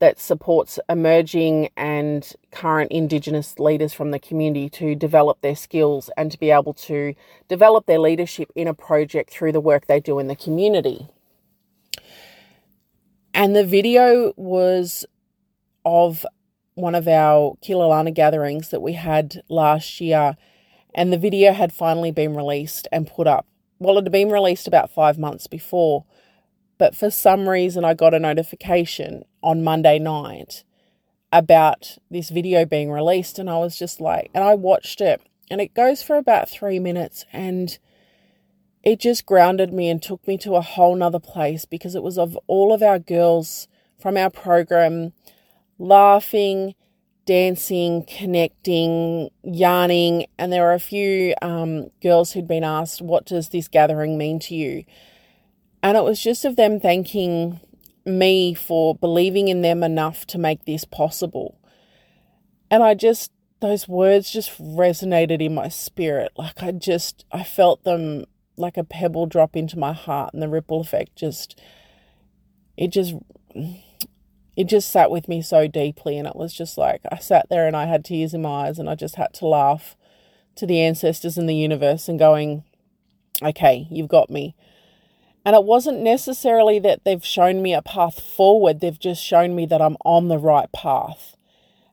that 0.00 0.18
supports 0.18 0.80
emerging 0.88 1.68
and 1.76 2.32
current 2.50 2.90
Indigenous 2.90 3.58
leaders 3.58 3.92
from 3.92 4.10
the 4.10 4.18
community 4.18 4.68
to 4.70 4.94
develop 4.94 5.42
their 5.42 5.54
skills 5.54 6.10
and 6.16 6.32
to 6.32 6.38
be 6.38 6.50
able 6.50 6.72
to 6.72 7.14
develop 7.48 7.86
their 7.86 7.98
leadership 7.98 8.50
in 8.56 8.66
a 8.66 8.74
project 8.74 9.30
through 9.30 9.52
the 9.52 9.60
work 9.60 9.86
they 9.86 10.00
do 10.00 10.18
in 10.18 10.26
the 10.26 10.34
community. 10.34 11.08
And 13.34 13.54
the 13.54 13.64
video 13.64 14.32
was 14.36 15.04
of 15.84 16.26
one 16.74 16.94
of 16.94 17.06
our 17.08 17.56
Kilalana 17.62 18.14
gatherings 18.14 18.70
that 18.70 18.82
we 18.82 18.94
had 18.94 19.42
last 19.48 20.00
year, 20.00 20.36
and 20.94 21.12
the 21.12 21.18
video 21.18 21.52
had 21.52 21.72
finally 21.72 22.10
been 22.10 22.34
released 22.34 22.88
and 22.90 23.06
put 23.06 23.26
up. 23.26 23.46
Well, 23.78 23.98
it 23.98 24.04
had 24.04 24.12
been 24.12 24.30
released 24.30 24.66
about 24.66 24.90
five 24.90 25.18
months 25.18 25.46
before, 25.46 26.04
but 26.78 26.96
for 26.96 27.10
some 27.10 27.48
reason, 27.48 27.84
I 27.84 27.94
got 27.94 28.14
a 28.14 28.18
notification 28.18 29.24
on 29.42 29.64
Monday 29.64 29.98
night 29.98 30.64
about 31.32 31.98
this 32.10 32.30
video 32.30 32.64
being 32.64 32.90
released, 32.90 33.38
and 33.38 33.48
I 33.48 33.58
was 33.58 33.78
just 33.78 34.00
like, 34.00 34.30
and 34.34 34.42
I 34.42 34.54
watched 34.54 35.00
it, 35.00 35.20
and 35.50 35.60
it 35.60 35.74
goes 35.74 36.02
for 36.02 36.16
about 36.16 36.48
three 36.48 36.78
minutes, 36.78 37.24
and 37.32 37.78
it 38.82 38.98
just 38.98 39.26
grounded 39.26 39.72
me 39.72 39.90
and 39.90 40.02
took 40.02 40.26
me 40.26 40.38
to 40.38 40.56
a 40.56 40.62
whole 40.62 40.96
nother 40.96 41.18
place 41.18 41.64
because 41.64 41.94
it 41.94 42.02
was 42.02 42.18
of 42.18 42.38
all 42.46 42.72
of 42.72 42.82
our 42.82 42.98
girls 42.98 43.68
from 43.98 44.16
our 44.16 44.30
program 44.30 45.12
laughing, 45.80 46.74
dancing, 47.24 48.04
connecting, 48.04 49.30
yarning, 49.42 50.26
and 50.38 50.52
there 50.52 50.62
were 50.62 50.74
a 50.74 50.78
few 50.78 51.34
um, 51.42 51.90
girls 52.02 52.32
who'd 52.32 52.46
been 52.46 52.62
asked, 52.62 53.02
What 53.02 53.26
does 53.26 53.48
this 53.48 53.66
gathering 53.66 54.16
mean 54.16 54.38
to 54.40 54.54
you? 54.54 54.84
And 55.82 55.96
it 55.96 56.04
was 56.04 56.22
just 56.22 56.44
of 56.44 56.56
them 56.56 56.78
thanking 56.78 57.60
me 58.04 58.54
for 58.54 58.94
believing 58.94 59.48
in 59.48 59.62
them 59.62 59.82
enough 59.82 60.26
to 60.26 60.38
make 60.38 60.64
this 60.64 60.84
possible. 60.84 61.58
And 62.70 62.82
I 62.82 62.94
just, 62.94 63.32
those 63.60 63.88
words 63.88 64.30
just 64.30 64.56
resonated 64.58 65.40
in 65.40 65.54
my 65.54 65.68
spirit. 65.68 66.32
Like 66.36 66.62
I 66.62 66.72
just, 66.72 67.24
I 67.32 67.42
felt 67.42 67.84
them 67.84 68.26
like 68.56 68.76
a 68.76 68.84
pebble 68.84 69.26
drop 69.26 69.56
into 69.56 69.78
my 69.78 69.94
heart, 69.94 70.34
and 70.34 70.42
the 70.42 70.48
ripple 70.48 70.80
effect 70.80 71.16
just, 71.16 71.58
it 72.76 72.88
just, 72.88 73.14
it 74.60 74.68
just 74.68 74.90
sat 74.90 75.10
with 75.10 75.26
me 75.26 75.40
so 75.40 75.66
deeply. 75.66 76.18
And 76.18 76.28
it 76.28 76.36
was 76.36 76.52
just 76.52 76.76
like 76.76 77.00
I 77.10 77.16
sat 77.16 77.46
there 77.48 77.66
and 77.66 77.74
I 77.74 77.86
had 77.86 78.04
tears 78.04 78.34
in 78.34 78.42
my 78.42 78.66
eyes 78.66 78.78
and 78.78 78.90
I 78.90 78.94
just 78.94 79.14
had 79.14 79.32
to 79.34 79.46
laugh 79.46 79.96
to 80.56 80.66
the 80.66 80.80
ancestors 80.80 81.38
in 81.38 81.46
the 81.46 81.56
universe 81.56 82.08
and 82.08 82.18
going, 82.18 82.64
okay, 83.42 83.86
you've 83.90 84.10
got 84.10 84.28
me. 84.28 84.54
And 85.46 85.56
it 85.56 85.64
wasn't 85.64 86.02
necessarily 86.02 86.78
that 86.80 87.04
they've 87.04 87.24
shown 87.24 87.62
me 87.62 87.72
a 87.72 87.80
path 87.80 88.20
forward, 88.20 88.80
they've 88.80 88.98
just 88.98 89.24
shown 89.24 89.56
me 89.56 89.64
that 89.64 89.80
I'm 89.80 89.96
on 90.04 90.28
the 90.28 90.36
right 90.36 90.70
path 90.72 91.34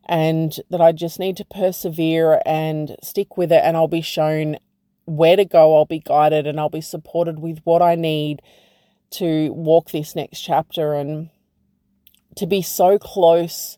and 0.03 0.59
that 0.69 0.81
I 0.81 0.91
just 0.91 1.19
need 1.19 1.37
to 1.37 1.45
persevere 1.45 2.41
and 2.45 2.97
stick 3.01 3.37
with 3.37 3.53
it. 3.53 3.61
And 3.63 3.77
I'll 3.77 3.87
be 3.87 4.01
shown 4.01 4.57
where 5.05 5.37
to 5.37 5.45
go, 5.45 5.73
I'll 5.73 5.85
be 5.85 5.99
guided, 5.99 6.45
and 6.45 6.59
I'll 6.59 6.67
be 6.67 6.81
supported 6.81 7.39
with 7.39 7.59
what 7.63 7.81
I 7.81 7.95
need 7.95 8.41
to 9.11 9.53
walk 9.53 9.91
this 9.91 10.17
next 10.17 10.41
chapter. 10.41 10.93
And 10.93 11.29
to 12.37 12.47
be 12.47 12.61
so 12.61 12.97
close 12.97 13.77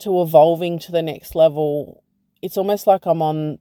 to 0.00 0.22
evolving 0.22 0.78
to 0.80 0.92
the 0.92 1.02
next 1.02 1.34
level, 1.34 2.02
it's 2.42 2.56
almost 2.56 2.86
like 2.86 3.06
I'm 3.06 3.22
on 3.22 3.58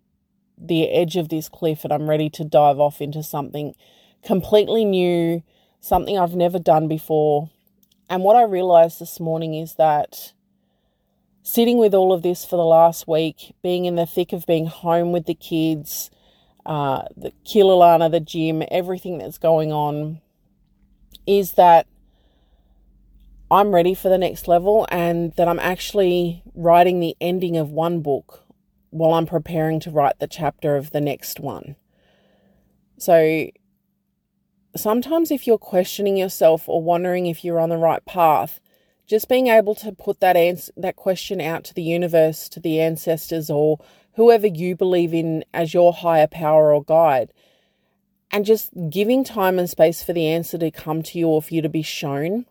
the 0.58 0.90
edge 0.90 1.16
of 1.16 1.30
this 1.30 1.48
cliff 1.48 1.84
and 1.84 1.94
I'm 1.94 2.10
ready 2.10 2.30
to 2.32 2.44
dive 2.44 2.80
off 2.80 3.02
into 3.02 3.24
something 3.24 3.76
completely 4.24 4.86
new, 4.86 5.44
something 5.80 6.18
I've 6.18 6.36
never 6.36 6.60
done 6.60 6.88
before. 6.88 7.50
And 8.10 8.24
what 8.24 8.36
I 8.36 8.44
realized 8.44 9.00
this 9.00 9.20
morning 9.20 9.54
is 9.54 9.76
that 9.76 10.34
sitting 11.44 11.78
with 11.78 11.94
all 11.94 12.12
of 12.12 12.22
this 12.22 12.46
for 12.46 12.56
the 12.56 12.66
last 12.66 13.08
week, 13.08 13.56
being 13.62 13.86
in 13.86 13.96
the 13.96 14.06
thick 14.06 14.34
of 14.34 14.46
being 14.46 14.66
home 14.66 15.12
with 15.12 15.26
the 15.26 15.36
kids, 15.36 16.10
uh, 16.66 17.04
the 17.16 17.32
Kilalana, 17.46 18.12
the 18.12 18.20
gym, 18.20 18.64
everything 18.70 19.18
that's 19.18 19.38
going 19.38 19.72
on, 19.72 20.22
is 21.26 21.54
that 21.54 21.88
I'm 23.52 23.74
ready 23.74 23.96
for 23.96 24.10
the 24.10 24.18
next 24.18 24.48
level 24.48 24.88
and 24.92 25.34
that 25.34 25.48
I'm 25.48 25.60
actually 25.60 26.44
writing 26.54 27.00
the 27.00 27.18
ending 27.20 27.58
of 27.58 27.72
one 27.72 28.02
book 28.02 28.44
while 28.92 29.14
I'm 29.14 29.26
preparing 29.26 29.80
to 29.82 29.92
write 29.92 30.20
the 30.20 30.28
chapter 30.28 30.76
of 30.76 30.92
the 30.92 31.02
next 31.02 31.40
one. 31.40 31.76
So 33.00 33.48
sometimes 34.76 35.32
if 35.32 35.48
you're 35.48 35.58
questioning 35.58 36.16
yourself 36.16 36.70
or 36.70 36.84
wondering 36.84 37.26
if 37.26 37.44
you're 37.44 37.60
on 37.60 37.70
the 37.70 37.78
right 37.78 38.06
path, 38.06 38.60
just 39.08 39.28
being 39.28 39.48
able 39.48 39.74
to 39.76 39.92
put 39.92 40.20
that 40.20 40.38
answer, 40.38 40.72
that 40.78 40.96
question 40.96 41.42
out 41.42 41.64
to 41.64 41.74
the 41.74 41.82
universe, 41.82 42.50
to 42.50 42.60
the 42.60 42.80
ancestors 42.80 43.50
or 43.50 43.80
whoever 44.14 44.46
you 44.46 44.76
believe 44.76 45.14
in 45.14 45.44
as 45.56 45.74
your 45.74 45.92
higher 45.92 46.28
power 46.28 46.72
or 46.72 46.84
guide, 46.84 47.34
and 48.30 48.46
just 48.46 48.70
giving 48.92 49.24
time 49.24 49.58
and 49.58 49.68
space 49.68 50.04
for 50.04 50.14
the 50.14 50.28
answer 50.28 50.60
to 50.60 50.70
come 50.70 51.02
to 51.02 51.18
you 51.18 51.28
or 51.28 51.42
for 51.42 51.56
you 51.56 51.64
to 51.64 51.70
be 51.70 51.82
shown 51.82 52.46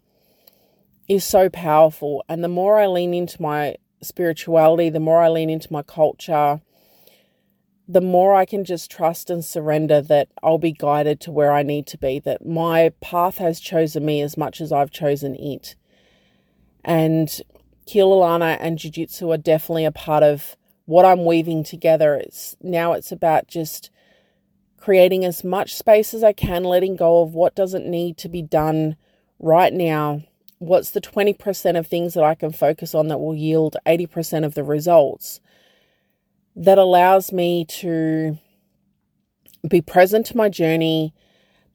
is 1.08 1.24
so 1.24 1.48
powerful. 1.48 2.24
And 2.28 2.44
the 2.44 2.48
more 2.48 2.78
I 2.78 2.86
lean 2.86 3.14
into 3.14 3.40
my 3.40 3.76
spirituality, 4.02 4.90
the 4.90 5.00
more 5.00 5.22
I 5.22 5.28
lean 5.28 5.50
into 5.50 5.72
my 5.72 5.82
culture, 5.82 6.60
the 7.88 8.00
more 8.02 8.34
I 8.34 8.44
can 8.44 8.64
just 8.64 8.90
trust 8.90 9.30
and 9.30 9.42
surrender 9.42 10.02
that 10.02 10.28
I'll 10.42 10.58
be 10.58 10.72
guided 10.72 11.20
to 11.20 11.32
where 11.32 11.52
I 11.52 11.62
need 11.62 11.86
to 11.88 11.98
be, 11.98 12.18
that 12.20 12.46
my 12.46 12.90
path 13.00 13.38
has 13.38 13.58
chosen 13.58 14.04
me 14.04 14.20
as 14.20 14.36
much 14.36 14.60
as 14.60 14.70
I've 14.70 14.90
chosen 14.90 15.34
it. 15.34 15.74
And 16.84 17.28
Kilalana 17.86 18.58
and 18.60 18.78
Jiu 18.78 18.90
Jitsu 18.90 19.30
are 19.32 19.38
definitely 19.38 19.86
a 19.86 19.92
part 19.92 20.22
of 20.22 20.56
what 20.84 21.06
I'm 21.06 21.24
weaving 21.24 21.64
together. 21.64 22.14
It's 22.14 22.56
now 22.62 22.92
it's 22.92 23.10
about 23.10 23.48
just 23.48 23.90
creating 24.76 25.24
as 25.24 25.42
much 25.42 25.74
space 25.74 26.12
as 26.12 26.22
I 26.22 26.34
can, 26.34 26.64
letting 26.64 26.94
go 26.94 27.22
of 27.22 27.34
what 27.34 27.54
doesn't 27.54 27.86
need 27.86 28.18
to 28.18 28.28
be 28.28 28.42
done 28.42 28.96
right 29.38 29.72
now 29.72 30.22
what's 30.58 30.90
the 30.90 31.00
20% 31.00 31.78
of 31.78 31.86
things 31.86 32.14
that 32.14 32.24
I 32.24 32.34
can 32.34 32.52
focus 32.52 32.94
on 32.94 33.08
that 33.08 33.18
will 33.18 33.34
yield 33.34 33.76
80% 33.86 34.44
of 34.44 34.54
the 34.54 34.64
results 34.64 35.40
that 36.56 36.78
allows 36.78 37.32
me 37.32 37.64
to 37.64 38.38
be 39.68 39.80
present 39.80 40.26
to 40.26 40.36
my 40.36 40.48
journey, 40.48 41.14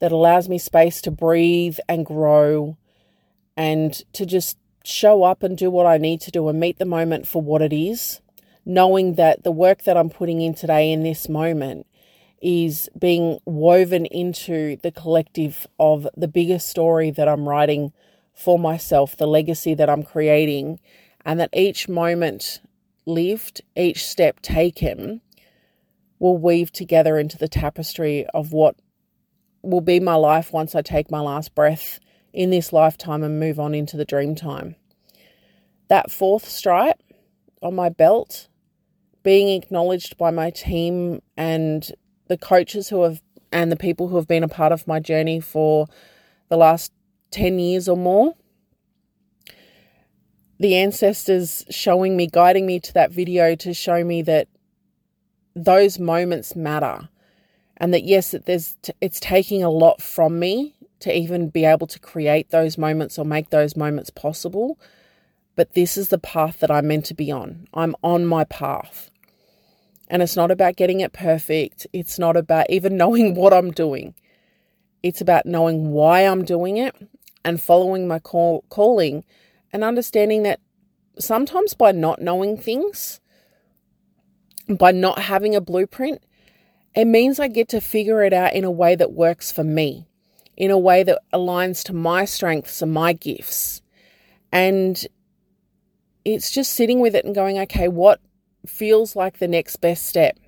that 0.00 0.12
allows 0.12 0.48
me 0.48 0.58
space 0.58 1.00
to 1.02 1.10
breathe 1.10 1.78
and 1.88 2.04
grow 2.04 2.76
and 3.56 4.02
to 4.12 4.26
just 4.26 4.58
show 4.84 5.22
up 5.22 5.42
and 5.42 5.56
do 5.56 5.70
what 5.70 5.86
I 5.86 5.96
need 5.96 6.20
to 6.22 6.30
do 6.30 6.48
and 6.48 6.60
meet 6.60 6.78
the 6.78 6.84
moment 6.84 7.26
for 7.26 7.40
what 7.40 7.62
it 7.62 7.72
is, 7.72 8.20
knowing 8.66 9.14
that 9.14 9.44
the 9.44 9.52
work 9.52 9.84
that 9.84 9.96
I'm 9.96 10.10
putting 10.10 10.42
in 10.42 10.54
today 10.54 10.92
in 10.92 11.02
this 11.02 11.28
moment 11.28 11.86
is 12.42 12.90
being 12.98 13.38
woven 13.46 14.04
into 14.06 14.76
the 14.82 14.92
collective 14.92 15.66
of 15.78 16.06
the 16.14 16.28
bigger 16.28 16.58
story 16.58 17.10
that 17.10 17.26
I'm 17.26 17.48
writing 17.48 17.92
for 18.34 18.58
myself, 18.58 19.16
the 19.16 19.26
legacy 19.26 19.74
that 19.74 19.88
I'm 19.88 20.02
creating, 20.02 20.80
and 21.24 21.38
that 21.40 21.50
each 21.52 21.88
moment 21.88 22.60
lived, 23.06 23.62
each 23.76 24.04
step 24.04 24.40
taken, 24.40 25.20
will 26.18 26.36
weave 26.36 26.72
together 26.72 27.18
into 27.18 27.38
the 27.38 27.48
tapestry 27.48 28.26
of 28.34 28.52
what 28.52 28.76
will 29.62 29.80
be 29.80 30.00
my 30.00 30.14
life 30.14 30.52
once 30.52 30.74
I 30.74 30.82
take 30.82 31.10
my 31.10 31.20
last 31.20 31.54
breath 31.54 32.00
in 32.32 32.50
this 32.50 32.72
lifetime 32.72 33.22
and 33.22 33.40
move 33.40 33.60
on 33.60 33.74
into 33.74 33.96
the 33.96 34.04
dream 34.04 34.34
time. 34.34 34.76
That 35.88 36.10
fourth 36.10 36.48
stripe 36.48 37.02
on 37.62 37.74
my 37.74 37.88
belt, 37.88 38.48
being 39.22 39.48
acknowledged 39.48 40.18
by 40.18 40.30
my 40.30 40.50
team 40.50 41.22
and 41.36 41.90
the 42.28 42.36
coaches 42.36 42.88
who 42.88 43.02
have 43.02 43.22
and 43.52 43.70
the 43.70 43.76
people 43.76 44.08
who 44.08 44.16
have 44.16 44.26
been 44.26 44.42
a 44.42 44.48
part 44.48 44.72
of 44.72 44.86
my 44.86 44.98
journey 44.98 45.40
for 45.40 45.86
the 46.48 46.56
last 46.56 46.92
10 47.34 47.58
years 47.58 47.88
or 47.88 47.96
more. 47.96 48.34
The 50.58 50.76
ancestors 50.76 51.64
showing 51.68 52.16
me, 52.16 52.26
guiding 52.26 52.66
me 52.66 52.80
to 52.80 52.94
that 52.94 53.10
video 53.10 53.54
to 53.56 53.74
show 53.74 54.04
me 54.04 54.22
that 54.22 54.48
those 55.54 55.98
moments 55.98 56.56
matter 56.56 57.08
and 57.76 57.92
that 57.92 58.04
yes 58.04 58.30
that 58.32 58.46
there's 58.46 58.76
it's 59.00 59.20
taking 59.20 59.62
a 59.62 59.70
lot 59.70 60.00
from 60.00 60.38
me 60.38 60.74
to 60.98 61.16
even 61.16 61.48
be 61.48 61.64
able 61.64 61.86
to 61.86 61.98
create 62.00 62.50
those 62.50 62.76
moments 62.76 63.18
or 63.18 63.24
make 63.24 63.50
those 63.50 63.76
moments 63.76 64.10
possible 64.10 64.78
but 65.56 65.74
this 65.74 65.96
is 65.96 66.08
the 66.08 66.18
path 66.18 66.60
that 66.60 66.70
I'm 66.70 66.88
meant 66.88 67.06
to 67.06 67.14
be 67.14 67.30
on. 67.30 67.68
I'm 67.72 67.94
on 68.02 68.26
my 68.26 68.44
path. 68.44 69.10
And 70.08 70.22
it's 70.22 70.36
not 70.36 70.50
about 70.50 70.76
getting 70.76 71.00
it 71.00 71.12
perfect. 71.12 71.86
It's 71.92 72.18
not 72.18 72.36
about 72.36 72.70
even 72.70 72.96
knowing 73.02 73.34
what 73.34 73.52
I'm 73.52 73.70
doing. 73.70 74.14
It's 75.02 75.20
about 75.20 75.46
knowing 75.46 75.90
why 75.90 76.20
I'm 76.22 76.44
doing 76.44 76.76
it 76.78 76.94
and 77.44 77.60
following 77.60 78.08
my 78.08 78.18
call, 78.18 78.64
calling 78.68 79.24
and 79.72 79.84
understanding 79.84 80.42
that 80.44 80.60
sometimes 81.18 81.74
by 81.74 81.92
not 81.92 82.20
knowing 82.20 82.56
things, 82.56 83.20
by 84.68 84.92
not 84.92 85.18
having 85.18 85.54
a 85.54 85.60
blueprint, 85.60 86.22
it 86.94 87.06
means 87.06 87.40
I 87.40 87.48
get 87.48 87.68
to 87.70 87.80
figure 87.80 88.22
it 88.22 88.32
out 88.32 88.54
in 88.54 88.64
a 88.64 88.70
way 88.70 88.94
that 88.94 89.12
works 89.12 89.50
for 89.50 89.64
me, 89.64 90.06
in 90.56 90.70
a 90.70 90.78
way 90.78 91.02
that 91.02 91.20
aligns 91.32 91.82
to 91.84 91.92
my 91.92 92.24
strengths 92.24 92.80
and 92.80 92.92
my 92.92 93.12
gifts. 93.12 93.82
And 94.52 95.04
it's 96.24 96.50
just 96.50 96.72
sitting 96.72 97.00
with 97.00 97.14
it 97.14 97.24
and 97.24 97.34
going, 97.34 97.58
okay, 97.58 97.88
what 97.88 98.20
feels 98.66 99.16
like 99.16 99.38
the 99.38 99.48
next 99.48 99.76
best 99.76 100.06
step? 100.06 100.38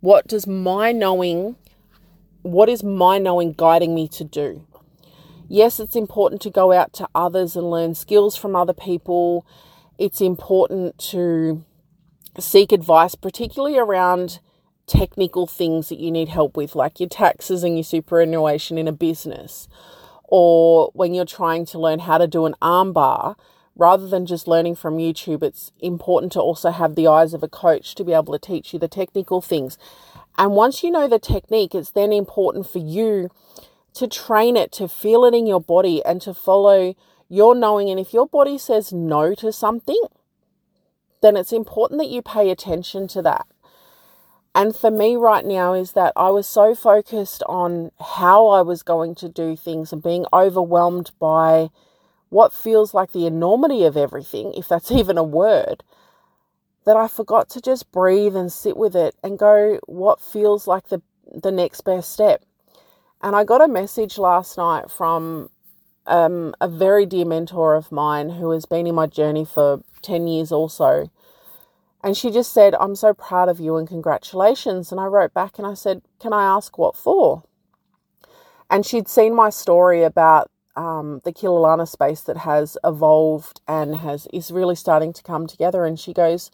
What 0.00 0.28
does 0.28 0.46
my 0.46 0.92
knowing, 0.92 1.56
what 2.42 2.68
is 2.68 2.84
my 2.84 3.18
knowing 3.18 3.52
guiding 3.52 3.94
me 3.94 4.08
to 4.08 4.24
do? 4.24 4.65
Yes, 5.48 5.78
it's 5.78 5.96
important 5.96 6.42
to 6.42 6.50
go 6.50 6.72
out 6.72 6.92
to 6.94 7.08
others 7.14 7.54
and 7.56 7.70
learn 7.70 7.94
skills 7.94 8.36
from 8.36 8.56
other 8.56 8.72
people. 8.72 9.46
It's 9.98 10.20
important 10.20 10.98
to 11.10 11.64
seek 12.38 12.72
advice, 12.72 13.14
particularly 13.14 13.78
around 13.78 14.40
technical 14.86 15.46
things 15.46 15.88
that 15.88 15.98
you 15.98 16.10
need 16.10 16.28
help 16.28 16.56
with, 16.56 16.74
like 16.74 17.00
your 17.00 17.08
taxes 17.08 17.62
and 17.62 17.76
your 17.76 17.84
superannuation 17.84 18.76
in 18.76 18.88
a 18.88 18.92
business, 18.92 19.68
or 20.24 20.90
when 20.94 21.14
you're 21.14 21.24
trying 21.24 21.64
to 21.66 21.78
learn 21.78 22.00
how 22.00 22.18
to 22.18 22.26
do 22.26 22.46
an 22.46 22.54
armbar, 22.60 23.36
rather 23.76 24.08
than 24.08 24.26
just 24.26 24.48
learning 24.48 24.74
from 24.74 24.96
YouTube, 24.96 25.42
it's 25.42 25.70
important 25.80 26.32
to 26.32 26.40
also 26.40 26.70
have 26.70 26.94
the 26.94 27.06
eyes 27.06 27.34
of 27.34 27.42
a 27.42 27.48
coach 27.48 27.94
to 27.94 28.04
be 28.04 28.12
able 28.12 28.32
to 28.32 28.38
teach 28.38 28.72
you 28.72 28.78
the 28.78 28.88
technical 28.88 29.40
things. 29.40 29.78
And 30.38 30.52
once 30.52 30.82
you 30.82 30.90
know 30.90 31.08
the 31.08 31.18
technique, 31.18 31.74
it's 31.74 31.90
then 31.90 32.12
important 32.12 32.68
for 32.68 32.78
you 32.78 33.30
to 33.96 34.06
train 34.06 34.56
it, 34.56 34.72
to 34.72 34.88
feel 34.88 35.24
it 35.24 35.34
in 35.34 35.46
your 35.46 35.60
body, 35.60 36.04
and 36.04 36.20
to 36.22 36.34
follow 36.34 36.94
your 37.28 37.54
knowing. 37.54 37.90
And 37.90 37.98
if 37.98 38.12
your 38.12 38.26
body 38.26 38.58
says 38.58 38.92
no 38.92 39.34
to 39.34 39.52
something, 39.52 40.00
then 41.22 41.36
it's 41.36 41.52
important 41.52 42.00
that 42.00 42.10
you 42.10 42.22
pay 42.22 42.50
attention 42.50 43.08
to 43.08 43.22
that. 43.22 43.46
And 44.54 44.74
for 44.74 44.90
me 44.90 45.16
right 45.16 45.44
now 45.44 45.74
is 45.74 45.92
that 45.92 46.14
I 46.16 46.30
was 46.30 46.46
so 46.46 46.74
focused 46.74 47.42
on 47.46 47.90
how 48.00 48.46
I 48.46 48.62
was 48.62 48.82
going 48.82 49.14
to 49.16 49.28
do 49.28 49.54
things 49.54 49.92
and 49.92 50.02
being 50.02 50.24
overwhelmed 50.32 51.10
by 51.18 51.68
what 52.30 52.54
feels 52.54 52.94
like 52.94 53.12
the 53.12 53.26
enormity 53.26 53.84
of 53.84 53.96
everything, 53.96 54.54
if 54.54 54.68
that's 54.68 54.90
even 55.00 55.18
a 55.18 55.22
word, 55.24 55.84
that 56.86 56.96
I 56.96 57.08
forgot 57.08 57.50
to 57.50 57.60
just 57.60 57.90
breathe 57.92 58.36
and 58.36 58.52
sit 58.52 58.76
with 58.76 58.94
it 58.94 59.14
and 59.22 59.38
go, 59.38 59.78
what 59.86 60.20
feels 60.20 60.66
like 60.66 60.88
the, 60.88 61.02
the 61.30 61.52
next 61.52 61.82
best 61.82 62.12
step. 62.12 62.42
And 63.20 63.34
I 63.34 63.44
got 63.44 63.62
a 63.62 63.68
message 63.68 64.18
last 64.18 64.58
night 64.58 64.90
from 64.90 65.50
um, 66.06 66.54
a 66.60 66.68
very 66.68 67.06
dear 67.06 67.24
mentor 67.24 67.74
of 67.74 67.90
mine 67.90 68.30
who 68.30 68.50
has 68.50 68.66
been 68.66 68.86
in 68.86 68.94
my 68.94 69.06
journey 69.06 69.44
for 69.44 69.82
10 70.02 70.26
years 70.26 70.52
or 70.52 70.70
so. 70.70 71.10
And 72.04 72.16
she 72.16 72.30
just 72.30 72.52
said, 72.52 72.74
I'm 72.78 72.94
so 72.94 73.14
proud 73.14 73.48
of 73.48 73.58
you 73.58 73.76
and 73.76 73.88
congratulations. 73.88 74.92
And 74.92 75.00
I 75.00 75.06
wrote 75.06 75.34
back 75.34 75.58
and 75.58 75.66
I 75.66 75.74
said, 75.74 76.02
Can 76.20 76.32
I 76.32 76.44
ask 76.44 76.78
what 76.78 76.96
for? 76.96 77.42
And 78.70 78.86
she'd 78.86 79.08
seen 79.08 79.34
my 79.34 79.50
story 79.50 80.02
about 80.02 80.50
um, 80.76 81.20
the 81.24 81.32
Kilalana 81.32 81.88
space 81.88 82.20
that 82.22 82.38
has 82.38 82.76
evolved 82.84 83.60
and 83.66 83.96
has 83.96 84.28
is 84.32 84.50
really 84.50 84.76
starting 84.76 85.12
to 85.14 85.22
come 85.22 85.46
together. 85.46 85.84
And 85.84 85.98
she 85.98 86.12
goes, 86.12 86.50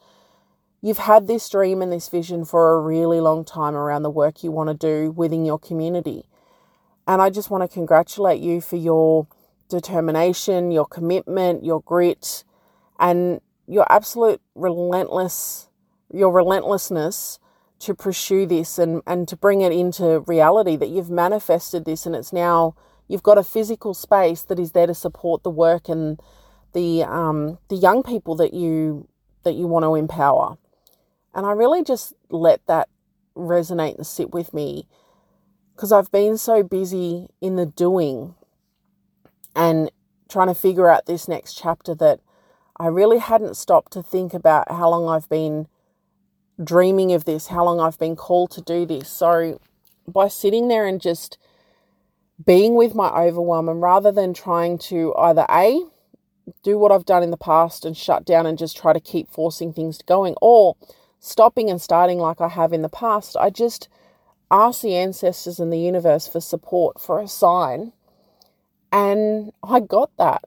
You've 0.81 0.99
had 0.99 1.27
this 1.27 1.49
dream 1.49 1.83
and 1.83 1.93
this 1.93 2.09
vision 2.09 2.45
for 2.45 2.73
a 2.73 2.81
really 2.81 3.21
long 3.21 3.45
time 3.45 3.75
around 3.75 4.05
the 4.05 4.11
work 4.11 4.43
you 4.43 4.51
want 4.51 4.69
to 4.69 4.75
do 4.75 5.11
within 5.11 5.45
your 5.45 5.59
community. 5.59 6.25
And 7.07 7.21
I 7.21 7.31
just 7.31 7.51
want 7.51 7.69
to 7.69 7.73
congratulate 7.73 8.41
you 8.41 8.61
for 8.61 8.77
your 8.77 9.27
determination, 9.69 10.71
your 10.71 10.87
commitment, 10.87 11.65
your 11.65 11.81
grit, 11.83 12.45
and 12.99 13.41
your 13.67 13.87
absolute 13.91 14.41
relentless 14.55 15.69
your 16.13 16.31
relentlessness 16.31 17.39
to 17.79 17.95
pursue 17.95 18.47
this 18.47 18.79
and, 18.79 19.03
and 19.07 19.27
to 19.27 19.37
bring 19.37 19.61
it 19.63 19.73
into 19.73 20.21
reality 20.21 20.77
that 20.77 20.89
you've 20.91 21.11
manifested 21.11 21.85
this 21.85 22.07
and 22.07 22.15
it's 22.15 22.33
now 22.33 22.75
you've 23.09 23.23
got 23.23 23.39
a 23.39 23.43
physical 23.43 23.95
space 23.95 24.43
that 24.43 24.61
is 24.61 24.73
there 24.73 24.87
to 24.87 24.95
support 24.95 25.43
the 25.43 25.51
work 25.51 25.89
and 25.89 26.21
the 26.75 27.03
um, 27.03 27.59
the 27.69 27.77
young 27.77 28.03
people 28.03 28.35
that 28.37 28.55
you 28.55 29.09
that 29.43 29.55
you 29.55 29.67
want 29.67 29.85
to 29.85 29.95
empower. 29.95 30.57
And 31.35 31.45
I 31.45 31.53
really 31.53 31.83
just 31.83 32.13
let 32.31 32.65
that 32.67 32.89
resonate 33.37 33.97
and 33.97 34.07
sit 34.07 34.33
with 34.33 34.55
me 34.55 34.87
because 35.75 35.93
I've 35.93 36.11
been 36.11 36.37
so 36.39 36.63
busy 36.63 37.29
in 37.41 37.57
the 37.57 37.67
doing 37.67 38.35
and 39.55 39.91
trying 40.29 40.49
to 40.49 40.55
figure 40.55 40.89
out 40.89 41.07
this 41.07 41.29
next 41.29 41.55
chapter 41.55 41.95
that 41.97 42.21
I 42.79 42.87
really 42.87 43.19
hadn't 43.19 43.57
stopped 43.57 43.93
to 43.93 44.03
think 44.03 44.35
about 44.35 44.71
how 44.71 44.89
long 44.91 45.09
I've 45.09 45.29
been 45.29 45.69
dreaming 46.63 47.13
of 47.13 47.25
this, 47.25 47.49
how 47.49 47.65
long 47.65 47.81
I've 47.81 47.99
been 47.99 48.17
called 48.17 48.51
to 48.53 48.61
do 48.61 48.87
this. 48.87 49.11
So 49.11 49.61
by 50.07 50.29
sitting 50.29 50.69
there 50.69 50.87
and 50.87 51.01
just 51.01 51.39
being 52.45 52.75
with 52.75 52.95
my 52.95 53.09
overwhelm 53.09 53.69
and 53.69 53.81
rather 53.81 54.11
than 54.11 54.35
trying 54.35 54.79
to 54.79 55.15
either 55.17 55.47
A, 55.51 55.85
do 56.63 56.79
what 56.79 56.91
I've 56.91 57.07
done 57.07 57.23
in 57.23 57.31
the 57.31 57.37
past 57.37 57.85
and 57.85 57.97
shut 57.97 58.25
down 58.25 58.47
and 58.47 58.59
just 58.59 58.77
try 58.77 58.93
to 58.93 59.01
keep 59.01 59.31
forcing 59.31 59.73
things 59.73 59.99
going, 60.03 60.35
or 60.41 60.77
stopping 61.21 61.71
and 61.71 61.81
starting 61.81 62.19
like 62.19 62.41
I 62.41 62.49
have 62.49 62.73
in 62.73 62.83
the 62.83 62.89
past, 62.89 63.37
I 63.37 63.51
just 63.51 63.89
ask 64.53 64.83
the 64.83 64.95
ancestors 64.95 65.59
and 65.59 65.73
the 65.73 65.79
universe 65.79 66.29
for 66.29 66.41
support, 66.41 67.01
for 67.01 67.19
a 67.21 67.27
sign. 67.27 67.93
And 68.93 69.53
I 69.65 69.81
got 69.81 70.11
that. 70.19 70.45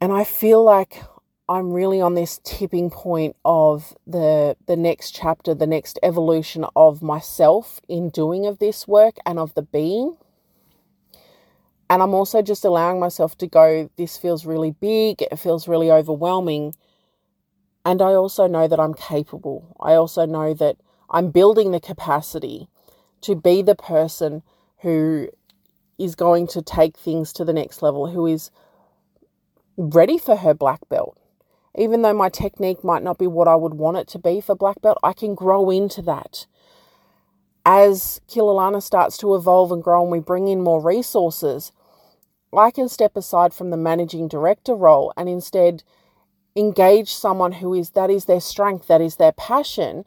And 0.00 0.12
I 0.12 0.22
feel 0.22 0.62
like 0.62 1.02
I'm 1.48 1.72
really 1.72 2.00
on 2.00 2.14
this 2.14 2.40
tipping 2.44 2.88
point 2.88 3.34
of 3.44 3.96
the 4.06 4.56
the 4.66 4.76
next 4.76 5.12
chapter, 5.14 5.54
the 5.54 5.66
next 5.66 5.98
evolution 6.04 6.64
of 6.76 7.02
myself 7.02 7.80
in 7.88 8.10
doing 8.10 8.46
of 8.46 8.58
this 8.58 8.86
work 8.86 9.16
and 9.26 9.40
of 9.40 9.54
the 9.54 9.62
being. 9.62 10.16
And 11.90 12.02
I'm 12.02 12.14
also 12.14 12.42
just 12.42 12.64
allowing 12.64 13.00
myself 13.00 13.36
to 13.38 13.46
go, 13.46 13.90
this 13.96 14.18
feels 14.18 14.44
really 14.44 14.72
big, 14.72 15.22
it 15.22 15.38
feels 15.38 15.66
really 15.66 15.90
overwhelming. 15.90 16.74
And 17.84 18.02
I 18.02 18.12
also 18.12 18.46
know 18.46 18.68
that 18.68 18.78
I'm 18.78 18.92
capable. 18.92 19.74
I 19.80 19.94
also 19.94 20.26
know 20.26 20.52
that 20.52 20.76
I'm 21.10 21.30
building 21.30 21.70
the 21.70 21.80
capacity 21.80 22.68
to 23.22 23.34
be 23.34 23.62
the 23.62 23.74
person 23.74 24.42
who 24.80 25.28
is 25.98 26.14
going 26.14 26.46
to 26.48 26.62
take 26.62 26.96
things 26.96 27.32
to 27.32 27.44
the 27.44 27.52
next 27.52 27.82
level, 27.82 28.08
who 28.08 28.26
is 28.26 28.50
ready 29.76 30.18
for 30.18 30.36
her 30.36 30.54
black 30.54 30.80
belt. 30.88 31.18
Even 31.76 32.02
though 32.02 32.14
my 32.14 32.28
technique 32.28 32.82
might 32.82 33.02
not 33.02 33.18
be 33.18 33.26
what 33.26 33.48
I 33.48 33.56
would 33.56 33.74
want 33.74 33.96
it 33.96 34.08
to 34.08 34.18
be 34.18 34.40
for 34.40 34.54
black 34.54 34.80
belt, 34.80 34.98
I 35.02 35.12
can 35.12 35.34
grow 35.34 35.70
into 35.70 36.02
that. 36.02 36.46
As 37.64 38.20
Kilalana 38.28 38.82
starts 38.82 39.18
to 39.18 39.34
evolve 39.34 39.72
and 39.72 39.82
grow 39.82 40.02
and 40.02 40.10
we 40.10 40.20
bring 40.20 40.48
in 40.48 40.62
more 40.62 40.82
resources, 40.82 41.72
I 42.56 42.70
can 42.70 42.88
step 42.88 43.16
aside 43.16 43.52
from 43.52 43.70
the 43.70 43.76
managing 43.76 44.26
director 44.26 44.74
role 44.74 45.12
and 45.16 45.28
instead 45.28 45.82
engage 46.56 47.12
someone 47.12 47.52
who 47.52 47.74
is 47.74 47.90
that 47.90 48.10
is 48.10 48.24
their 48.24 48.40
strength, 48.40 48.88
that 48.88 49.00
is 49.00 49.16
their 49.16 49.32
passion, 49.32 50.04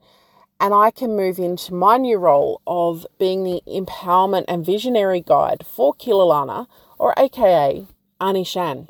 and 0.62 0.74
I 0.74 0.92
can 0.92 1.18
move 1.18 1.40
into 1.40 1.74
my 1.74 1.98
new 1.98 2.18
role 2.18 2.62
of 2.66 3.06
being 3.20 3.44
the 3.44 3.62
empowerment 3.68 4.46
and 4.48 4.66
visionary 4.66 5.20
guide 5.20 5.66
for 5.66 5.94
Kilalana, 5.94 6.68
or 6.98 7.14
AKA 7.18 7.88
Ani 8.22 8.46
Shan 8.46 8.88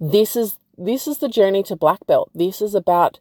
this 0.00 0.36
is 0.36 0.58
this 0.76 1.06
is 1.06 1.18
the 1.18 1.28
journey 1.28 1.62
to 1.64 1.76
black 1.76 2.06
belt. 2.06 2.30
This 2.34 2.60
is 2.60 2.74
about 2.74 3.18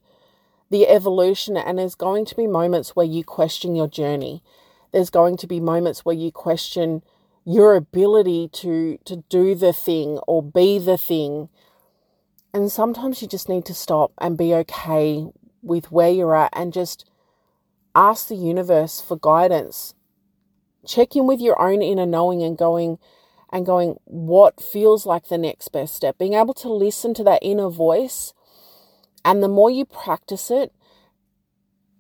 the 0.70 0.88
evolution 0.88 1.56
and 1.56 1.78
there's 1.78 1.96
going 1.96 2.26
to 2.26 2.36
be 2.36 2.48
moments 2.48 2.96
where 2.96 3.06
you 3.06 3.24
question 3.24 3.76
your 3.76 3.88
journey. 3.88 4.44
There's 4.92 5.10
going 5.10 5.38
to 5.38 5.48
be 5.48 5.60
moments 5.60 6.04
where 6.04 6.16
you 6.16 6.32
question 6.32 7.02
your 7.46 7.76
ability 7.76 8.50
to 8.52 8.98
to 9.06 9.24
do 9.30 9.56
the 9.56 9.74
thing 9.74 10.20
or 10.28 10.44
be 10.44 10.80
the 10.80 10.98
thing. 10.98 11.50
And 12.54 12.72
sometimes 12.72 13.22
you 13.22 13.28
just 13.28 13.50
need 13.50 13.66
to 13.66 13.74
stop 13.74 14.12
and 14.18 14.38
be 14.38 14.54
okay 14.54 15.28
with 15.62 15.92
where 15.92 16.10
you're 16.10 16.36
at 16.36 16.52
and 16.54 16.74
just 16.74 17.10
ask 17.96 18.28
the 18.28 18.36
universe 18.36 19.02
for 19.02 19.18
guidance. 19.18 19.94
Check 20.86 21.16
in 21.16 21.26
with 21.26 21.42
your 21.42 21.60
own 21.60 21.82
inner 21.82 22.06
knowing 22.06 22.44
and 22.44 22.58
going, 22.58 23.00
and 23.52 23.66
going, 23.66 23.96
what 24.04 24.62
feels 24.62 25.06
like 25.06 25.30
the 25.30 25.38
next 25.38 25.70
best 25.70 25.96
step? 25.96 26.18
Being 26.18 26.34
able 26.34 26.54
to 26.56 26.72
listen 26.72 27.14
to 27.16 27.24
that 27.24 27.40
inner 27.42 27.70
voice. 27.70 28.34
And 29.24 29.42
the 29.42 29.48
more 29.48 29.72
you 29.72 29.86
practice 29.86 30.52
it, 30.52 30.72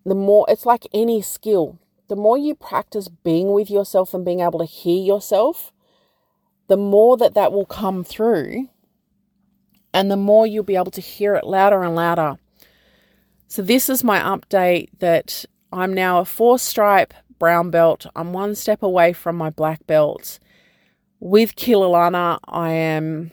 the 0.05 0.15
more 0.15 0.45
it's 0.47 0.65
like 0.65 0.87
any 0.93 1.21
skill. 1.21 1.79
The 2.07 2.15
more 2.15 2.37
you 2.37 2.53
practice 2.53 3.07
being 3.07 3.51
with 3.51 3.71
yourself 3.71 4.13
and 4.13 4.23
being 4.23 4.41
able 4.41 4.59
to 4.59 4.65
hear 4.65 5.01
yourself, 5.01 5.71
the 6.67 6.77
more 6.77 7.17
that 7.17 7.33
that 7.33 7.51
will 7.51 7.65
come 7.65 8.03
through. 8.03 8.69
And 9.91 10.11
the 10.11 10.17
more 10.17 10.45
you'll 10.45 10.63
be 10.63 10.75
able 10.75 10.91
to 10.91 11.01
hear 11.01 11.35
it 11.35 11.45
louder 11.45 11.81
and 11.81 11.95
louder. 11.95 12.35
So, 13.47 13.61
this 13.61 13.89
is 13.89 14.03
my 14.03 14.19
update 14.19 14.89
that 14.99 15.45
I'm 15.75 15.93
now 15.93 16.19
a 16.19 16.25
four 16.25 16.57
stripe 16.57 17.13
brown 17.37 17.69
belt. 17.69 18.05
I'm 18.15 18.33
one 18.33 18.55
step 18.55 18.81
away 18.81 19.13
from 19.13 19.35
my 19.35 19.49
black 19.49 19.85
belt 19.85 20.39
with 21.25 21.55
Kilalana, 21.55 22.37
I 22.45 22.71
am 22.71 23.31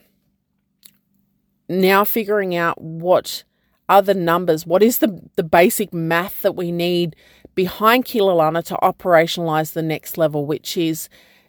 now 1.68 2.04
figuring 2.04 2.54
out 2.54 2.80
what 2.80 3.44
other 3.86 4.14
numbers? 4.14 4.66
What 4.66 4.82
is 4.82 4.98
the, 4.98 5.20
the 5.36 5.42
basic 5.42 5.92
math 5.92 6.40
that 6.42 6.56
we 6.56 6.72
need 6.72 7.16
behind 7.54 8.06
Kilalana 8.06 8.64
to 8.64 8.76
operationalize 8.76 9.74
the 9.74 9.82
next 9.82 10.16
level, 10.16 10.46
which 10.46 10.76
is 10.76 11.08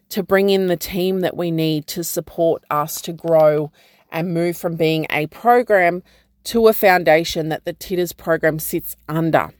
to 0.10 0.21
bring 0.21 0.49
in 0.49 0.67
the 0.67 0.75
team 0.75 1.21
that 1.21 1.38
we 1.38 1.49
need 1.49 1.88
to 1.88 2.03
support 2.03 2.63
us 2.69 2.99
to 3.01 3.13
grow 3.13 3.71
and 4.12 4.34
move 4.34 4.58
from 4.58 4.75
being 4.75 5.08
a 5.10 5.27
program 5.27 6.03
to 6.43 6.67
a 6.67 6.73
foundation 6.73 7.47
that 7.49 7.63
the 7.63 7.73
Tiddas 7.73 8.15
program 8.15 8.60
sits 8.60 8.97
under, 9.08 9.51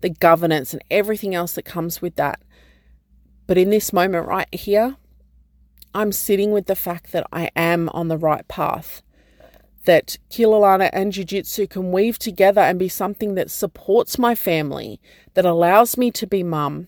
the 0.00 0.10
governance 0.10 0.72
and 0.72 0.82
everything 0.90 1.34
else 1.34 1.52
that 1.54 1.64
comes 1.64 2.00
with 2.00 2.16
that. 2.16 2.40
But 3.46 3.58
in 3.58 3.70
this 3.70 3.92
moment 3.92 4.28
right 4.28 4.52
here, 4.54 4.96
I'm 5.94 6.12
sitting 6.12 6.52
with 6.52 6.66
the 6.66 6.76
fact 6.76 7.12
that 7.12 7.26
I 7.32 7.50
am 7.56 7.88
on 7.88 8.08
the 8.08 8.18
right 8.18 8.46
path. 8.46 9.02
That 9.86 10.18
Kilalana 10.30 10.90
and 10.92 11.12
Jiu 11.12 11.24
Jitsu 11.24 11.66
can 11.66 11.90
weave 11.90 12.18
together 12.18 12.60
and 12.60 12.78
be 12.78 12.88
something 12.88 13.34
that 13.34 13.50
supports 13.50 14.18
my 14.18 14.34
family, 14.34 15.00
that 15.34 15.44
allows 15.44 15.96
me 15.96 16.10
to 16.12 16.26
be 16.26 16.42
mum, 16.42 16.86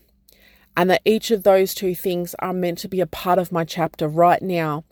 and 0.77 0.89
that 0.89 1.01
each 1.03 1.31
of 1.31 1.43
those 1.43 1.73
two 1.73 1.95
things 1.95 2.35
are 2.39 2.53
meant 2.53 2.77
to 2.79 2.87
be 2.87 3.01
a 3.01 3.07
part 3.07 3.39
of 3.39 3.51
my 3.51 3.65
chapter 3.65 4.07
right 4.07 4.41
now. 4.41 4.85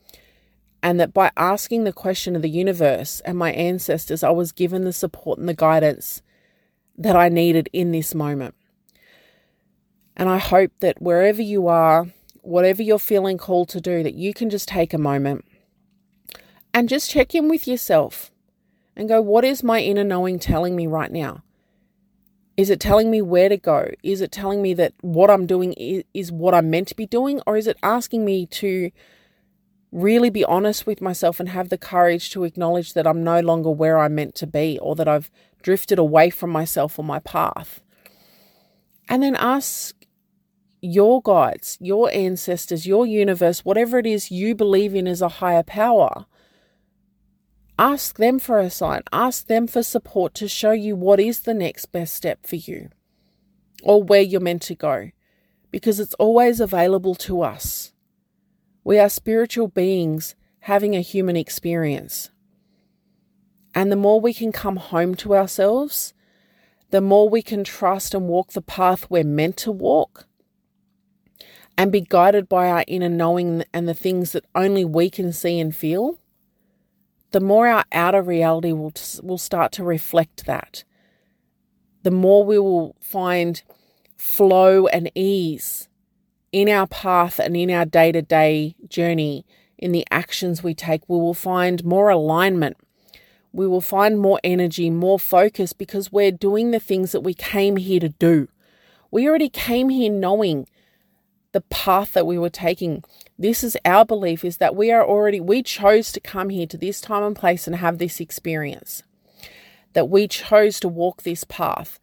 And 0.83 0.99
that 0.99 1.13
by 1.13 1.31
asking 1.37 1.83
the 1.83 1.93
question 1.93 2.35
of 2.35 2.41
the 2.41 2.49
universe 2.49 3.21
and 3.23 3.37
my 3.37 3.51
ancestors, 3.53 4.23
I 4.23 4.31
was 4.31 4.51
given 4.51 4.83
the 4.83 4.91
support 4.91 5.37
and 5.39 5.47
the 5.47 5.53
guidance 5.53 6.21
that 6.97 7.15
I 7.15 7.29
needed 7.29 7.69
in 7.73 7.91
this 7.91 8.13
moment. 8.13 8.55
And 10.15 10.29
I 10.29 10.37
hope 10.37 10.71
that 10.79 11.01
wherever 11.01 11.41
you 11.41 11.67
are, 11.67 12.07
whatever 12.41 12.83
you're 12.83 12.99
feeling 12.99 13.37
called 13.37 13.69
to 13.69 13.81
do, 13.81 14.03
that 14.03 14.13
you 14.13 14.33
can 14.33 14.49
just 14.49 14.67
take 14.67 14.93
a 14.93 14.97
moment 14.97 15.45
and 16.73 16.89
just 16.89 17.09
check 17.09 17.33
in 17.33 17.47
with 17.49 17.67
yourself 17.67 18.31
and 18.95 19.07
go, 19.07 19.21
what 19.21 19.45
is 19.45 19.63
my 19.63 19.79
inner 19.79 20.03
knowing 20.03 20.37
telling 20.37 20.75
me 20.75 20.85
right 20.87 21.11
now? 21.11 21.43
Is 22.57 22.69
it 22.69 22.79
telling 22.79 23.09
me 23.09 23.21
where 23.21 23.49
to 23.49 23.57
go? 23.57 23.89
Is 24.03 24.21
it 24.21 24.31
telling 24.31 24.61
me 24.61 24.73
that 24.75 24.93
what 25.01 25.31
I'm 25.31 25.47
doing 25.47 25.73
is, 26.13 26.31
what 26.31 26.53
I'm 26.53 26.69
meant 26.69 26.89
to 26.89 26.95
be 26.95 27.05
doing? 27.05 27.41
Or 27.47 27.55
is 27.57 27.65
it 27.65 27.77
asking 27.81 28.25
me 28.25 28.45
to 28.47 28.91
really 29.91 30.29
be 30.29 30.45
honest 30.45 30.85
with 30.85 31.01
myself 31.01 31.39
and 31.39 31.49
have 31.49 31.69
the 31.69 31.77
courage 31.77 32.29
to 32.31 32.43
acknowledge 32.43 32.93
that 32.93 33.07
I'm 33.07 33.23
no 33.23 33.39
longer 33.41 33.69
where 33.69 33.99
I'm 33.99 34.15
meant 34.15 34.35
to 34.35 34.47
be 34.47 34.79
or 34.79 34.95
that 34.95 35.07
I've 35.07 35.29
drifted 35.61 35.99
away 35.99 36.29
from 36.29 36.49
myself 36.49 36.97
or 36.97 37.05
my 37.05 37.19
path? 37.19 37.81
And 39.09 39.23
then 39.23 39.35
ask 39.35 39.95
your 40.81 41.21
guides, 41.21 41.77
your 41.81 42.09
ancestors, 42.13 42.87
your 42.87 43.05
universe, 43.05 43.65
whatever 43.65 43.99
it 43.99 44.05
is 44.05 44.31
you 44.31 44.55
believe 44.55 44.95
in 44.95 45.07
as 45.07 45.21
a 45.21 45.29
higher 45.29 45.63
power 45.63 46.25
Ask 47.81 48.17
them 48.17 48.37
for 48.37 48.59
a 48.59 48.69
sign, 48.69 49.01
ask 49.11 49.47
them 49.47 49.65
for 49.65 49.81
support 49.81 50.35
to 50.35 50.47
show 50.47 50.71
you 50.71 50.95
what 50.95 51.19
is 51.19 51.39
the 51.39 51.53
next 51.55 51.87
best 51.87 52.13
step 52.13 52.45
for 52.45 52.57
you 52.57 52.89
or 53.81 54.03
where 54.03 54.21
you're 54.21 54.39
meant 54.39 54.61
to 54.63 54.75
go 54.75 55.09
because 55.71 55.99
it's 55.99 56.13
always 56.15 56.59
available 56.59 57.15
to 57.15 57.41
us. 57.41 57.90
We 58.83 58.97
are 58.99 59.09
spiritual 59.09 59.67
beings 59.67 60.35
having 60.61 60.95
a 60.95 61.01
human 61.01 61.35
experience. 61.35 62.29
And 63.73 63.91
the 63.91 63.95
more 63.95 64.19
we 64.19 64.33
can 64.33 64.51
come 64.51 64.77
home 64.77 65.15
to 65.15 65.35
ourselves, 65.35 66.13
the 66.89 67.01
more 67.01 67.29
we 67.29 67.41
can 67.41 67.63
trust 67.63 68.13
and 68.13 68.27
walk 68.27 68.51
the 68.51 68.61
path 68.61 69.09
we're 69.09 69.23
meant 69.23 69.57
to 69.57 69.71
walk 69.71 70.27
and 71.77 71.91
be 71.91 72.01
guided 72.01 72.49
by 72.49 72.69
our 72.69 72.83
inner 72.87 73.09
knowing 73.09 73.63
and 73.73 73.87
the 73.87 73.93
things 73.93 74.33
that 74.33 74.45
only 74.53 74.83
we 74.83 75.09
can 75.09 75.31
see 75.31 75.59
and 75.59 75.75
feel, 75.75 76.19
the 77.31 77.39
more 77.39 77.67
our 77.67 77.85
outer 77.91 78.21
reality 78.21 78.73
will, 78.73 78.93
will 79.23 79.37
start 79.37 79.71
to 79.73 79.83
reflect 79.83 80.45
that. 80.45 80.83
The 82.03 82.11
more 82.11 82.43
we 82.43 82.59
will 82.59 82.95
find 82.99 83.61
flow 84.17 84.87
and 84.87 85.09
ease 85.15 85.87
in 86.51 86.69
our 86.69 86.87
path 86.87 87.39
and 87.39 87.55
in 87.55 87.69
our 87.69 87.85
day 87.85 88.11
to 88.11 88.21
day 88.21 88.75
journey, 88.87 89.45
in 89.77 89.91
the 89.91 90.05
actions 90.11 90.61
we 90.61 90.73
take, 90.73 91.07
we 91.07 91.17
will 91.17 91.33
find 91.33 91.83
more 91.83 92.09
alignment. 92.09 92.77
We 93.51 93.67
will 93.67 93.81
find 93.81 94.19
more 94.19 94.39
energy, 94.43 94.89
more 94.89 95.19
focus 95.19 95.73
because 95.73 96.11
we're 96.11 96.31
doing 96.31 96.71
the 96.71 96.79
things 96.79 97.11
that 97.11 97.21
we 97.21 97.33
came 97.33 97.77
here 97.77 97.99
to 97.99 98.09
do. 98.09 98.47
We 99.09 99.27
already 99.27 99.49
came 99.49 99.89
here 99.89 100.11
knowing 100.11 100.67
the 101.51 101.61
path 101.61 102.13
that 102.13 102.27
we 102.27 102.37
were 102.37 102.49
taking. 102.49 103.03
This 103.37 103.63
is 103.63 103.75
our 103.83 104.05
belief 104.05 104.45
is 104.45 104.57
that 104.57 104.75
we 104.75 104.91
are 104.91 105.05
already, 105.05 105.41
we 105.41 105.63
chose 105.63 106.11
to 106.13 106.21
come 106.21 106.49
here 106.49 106.67
to 106.67 106.77
this 106.77 107.01
time 107.01 107.23
and 107.23 107.35
place 107.35 107.67
and 107.67 107.75
have 107.77 107.97
this 107.97 108.21
experience. 108.21 109.03
That 109.93 110.09
we 110.09 110.27
chose 110.29 110.79
to 110.79 110.87
walk 110.87 111.23
this 111.23 111.43
path 111.43 111.99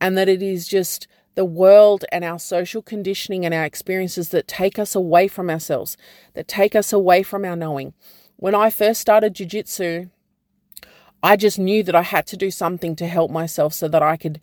and 0.00 0.16
that 0.16 0.28
it 0.28 0.42
is 0.42 0.66
just 0.66 1.06
the 1.38 1.44
world 1.44 2.04
and 2.10 2.24
our 2.24 2.36
social 2.36 2.82
conditioning 2.82 3.44
and 3.44 3.54
our 3.54 3.64
experiences 3.64 4.30
that 4.30 4.48
take 4.48 4.76
us 4.76 4.96
away 4.96 5.28
from 5.28 5.48
ourselves, 5.48 5.96
that 6.34 6.48
take 6.48 6.74
us 6.74 6.92
away 6.92 7.22
from 7.22 7.44
our 7.44 7.54
knowing. 7.54 7.94
When 8.34 8.56
I 8.56 8.70
first 8.70 9.00
started 9.00 9.34
Jiu 9.34 9.46
Jitsu, 9.46 10.08
I 11.22 11.36
just 11.36 11.56
knew 11.56 11.84
that 11.84 11.94
I 11.94 12.02
had 12.02 12.26
to 12.26 12.36
do 12.36 12.50
something 12.50 12.96
to 12.96 13.06
help 13.06 13.30
myself 13.30 13.72
so 13.72 13.86
that 13.86 14.02
I 14.02 14.16
could 14.16 14.40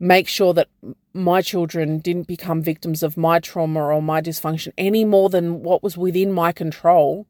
make 0.00 0.26
sure 0.26 0.52
that 0.54 0.66
my 1.14 1.40
children 1.40 2.00
didn't 2.00 2.26
become 2.26 2.62
victims 2.62 3.04
of 3.04 3.16
my 3.16 3.38
trauma 3.38 3.84
or 3.84 4.02
my 4.02 4.20
dysfunction 4.20 4.72
any 4.76 5.04
more 5.04 5.28
than 5.28 5.62
what 5.62 5.84
was 5.84 5.96
within 5.96 6.32
my 6.32 6.50
control. 6.50 7.28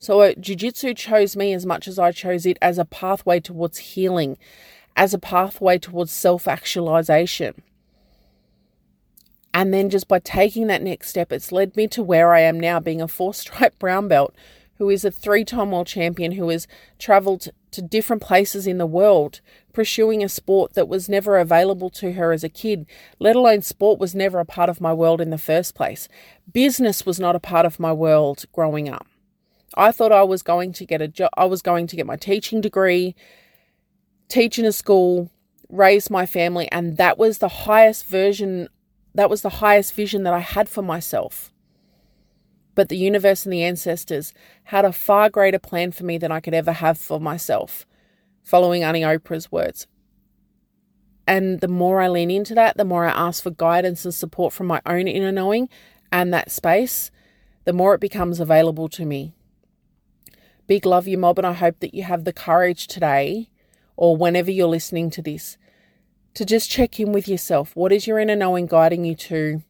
So, 0.00 0.22
uh, 0.22 0.32
Jiu 0.40 0.56
Jitsu 0.56 0.92
chose 0.94 1.36
me 1.36 1.52
as 1.52 1.64
much 1.64 1.86
as 1.86 2.00
I 2.00 2.10
chose 2.10 2.46
it 2.46 2.58
as 2.60 2.78
a 2.78 2.84
pathway 2.84 3.38
towards 3.38 3.78
healing, 3.78 4.38
as 4.96 5.14
a 5.14 5.20
pathway 5.20 5.78
towards 5.78 6.10
self 6.10 6.48
actualization. 6.48 7.62
And 9.54 9.72
then, 9.72 9.90
just 9.90 10.08
by 10.08 10.18
taking 10.18 10.66
that 10.66 10.82
next 10.82 11.08
step, 11.08 11.32
it's 11.32 11.52
led 11.52 11.76
me 11.76 11.88
to 11.88 12.02
where 12.02 12.34
I 12.34 12.40
am 12.40 12.60
now, 12.60 12.80
being 12.80 13.00
a 13.00 13.08
four 13.08 13.34
stripe 13.34 13.78
brown 13.78 14.08
belt 14.08 14.34
who 14.78 14.88
is 14.88 15.04
a 15.04 15.10
three 15.10 15.44
time 15.44 15.72
world 15.72 15.86
champion 15.86 16.32
who 16.32 16.48
has 16.48 16.66
traveled 16.98 17.48
to 17.72 17.82
different 17.82 18.22
places 18.22 18.66
in 18.66 18.78
the 18.78 18.86
world, 18.86 19.40
pursuing 19.72 20.22
a 20.22 20.28
sport 20.28 20.74
that 20.74 20.88
was 20.88 21.08
never 21.08 21.36
available 21.38 21.90
to 21.90 22.12
her 22.12 22.32
as 22.32 22.42
a 22.42 22.48
kid, 22.48 22.86
let 23.18 23.36
alone 23.36 23.62
sport 23.62 23.98
was 23.98 24.14
never 24.14 24.38
a 24.38 24.44
part 24.44 24.70
of 24.70 24.80
my 24.80 24.92
world 24.92 25.20
in 25.20 25.30
the 25.30 25.38
first 25.38 25.74
place. 25.74 26.08
Business 26.52 27.04
was 27.04 27.20
not 27.20 27.36
a 27.36 27.40
part 27.40 27.66
of 27.66 27.80
my 27.80 27.92
world 27.92 28.44
growing 28.52 28.88
up. 28.88 29.06
I 29.74 29.92
thought 29.92 30.12
I 30.12 30.22
was 30.22 30.42
going 30.42 30.72
to 30.74 30.86
get 30.86 31.02
a 31.02 31.08
job, 31.08 31.30
I 31.36 31.44
was 31.44 31.60
going 31.60 31.86
to 31.88 31.96
get 31.96 32.06
my 32.06 32.16
teaching 32.16 32.60
degree, 32.60 33.14
teach 34.28 34.58
in 34.58 34.64
a 34.64 34.72
school, 34.72 35.30
raise 35.68 36.10
my 36.10 36.24
family, 36.24 36.70
and 36.72 36.96
that 36.96 37.18
was 37.18 37.38
the 37.38 37.48
highest 37.48 38.06
version, 38.06 38.68
that 39.14 39.30
was 39.30 39.42
the 39.42 39.48
highest 39.48 39.94
vision 39.94 40.22
that 40.22 40.34
I 40.34 40.40
had 40.40 40.68
for 40.68 40.82
myself. 40.82 41.52
But 42.74 42.88
the 42.88 42.96
universe 42.96 43.44
and 43.44 43.52
the 43.52 43.64
ancestors 43.64 44.32
had 44.64 44.84
a 44.84 44.92
far 44.92 45.30
greater 45.30 45.58
plan 45.58 45.90
for 45.92 46.04
me 46.04 46.18
than 46.18 46.30
I 46.30 46.40
could 46.40 46.54
ever 46.54 46.72
have 46.72 46.98
for 46.98 47.18
myself, 47.18 47.86
following 48.42 48.84
Annie 48.84 49.02
Oprah's 49.02 49.50
words. 49.50 49.86
And 51.26 51.60
the 51.60 51.68
more 51.68 52.00
I 52.00 52.08
lean 52.08 52.30
into 52.30 52.54
that, 52.54 52.76
the 52.76 52.84
more 52.84 53.04
I 53.04 53.10
ask 53.10 53.42
for 53.42 53.50
guidance 53.50 54.04
and 54.04 54.14
support 54.14 54.52
from 54.52 54.66
my 54.66 54.80
own 54.86 55.08
inner 55.08 55.32
knowing 55.32 55.68
and 56.10 56.32
that 56.32 56.50
space, 56.50 57.10
the 57.64 57.72
more 57.72 57.94
it 57.94 58.00
becomes 58.00 58.40
available 58.40 58.88
to 58.90 59.04
me. 59.04 59.34
Big 60.66 60.86
love 60.86 61.08
you, 61.08 61.18
mob, 61.18 61.38
and 61.38 61.46
I 61.46 61.52
hope 61.52 61.80
that 61.80 61.94
you 61.94 62.02
have 62.04 62.24
the 62.24 62.32
courage 62.32 62.86
today 62.86 63.50
or 63.96 64.16
whenever 64.16 64.50
you're 64.50 64.68
listening 64.68 65.10
to 65.10 65.20
this 65.20 65.58
to 66.34 66.44
just 66.44 66.70
check 66.70 67.00
in 67.00 67.12
with 67.12 67.28
yourself. 67.28 67.74
What 67.74 67.92
is 67.92 68.06
your 68.06 68.18
inner 68.18 68.36
knowing 68.36 68.66
guiding 68.66 69.04
you 69.04 69.14
to? 69.16 69.62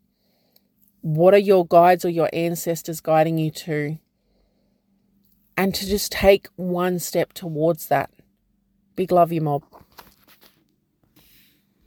What 1.00 1.34
are 1.34 1.38
your 1.38 1.66
guides 1.66 2.04
or 2.04 2.10
your 2.10 2.28
ancestors 2.32 3.00
guiding 3.00 3.38
you 3.38 3.50
to? 3.50 3.98
And 5.56 5.74
to 5.74 5.86
just 5.86 6.12
take 6.12 6.48
one 6.56 6.98
step 6.98 7.32
towards 7.32 7.88
that. 7.88 8.10
Big 8.96 9.10
love 9.10 9.32
you, 9.32 9.40
mob. 9.40 9.64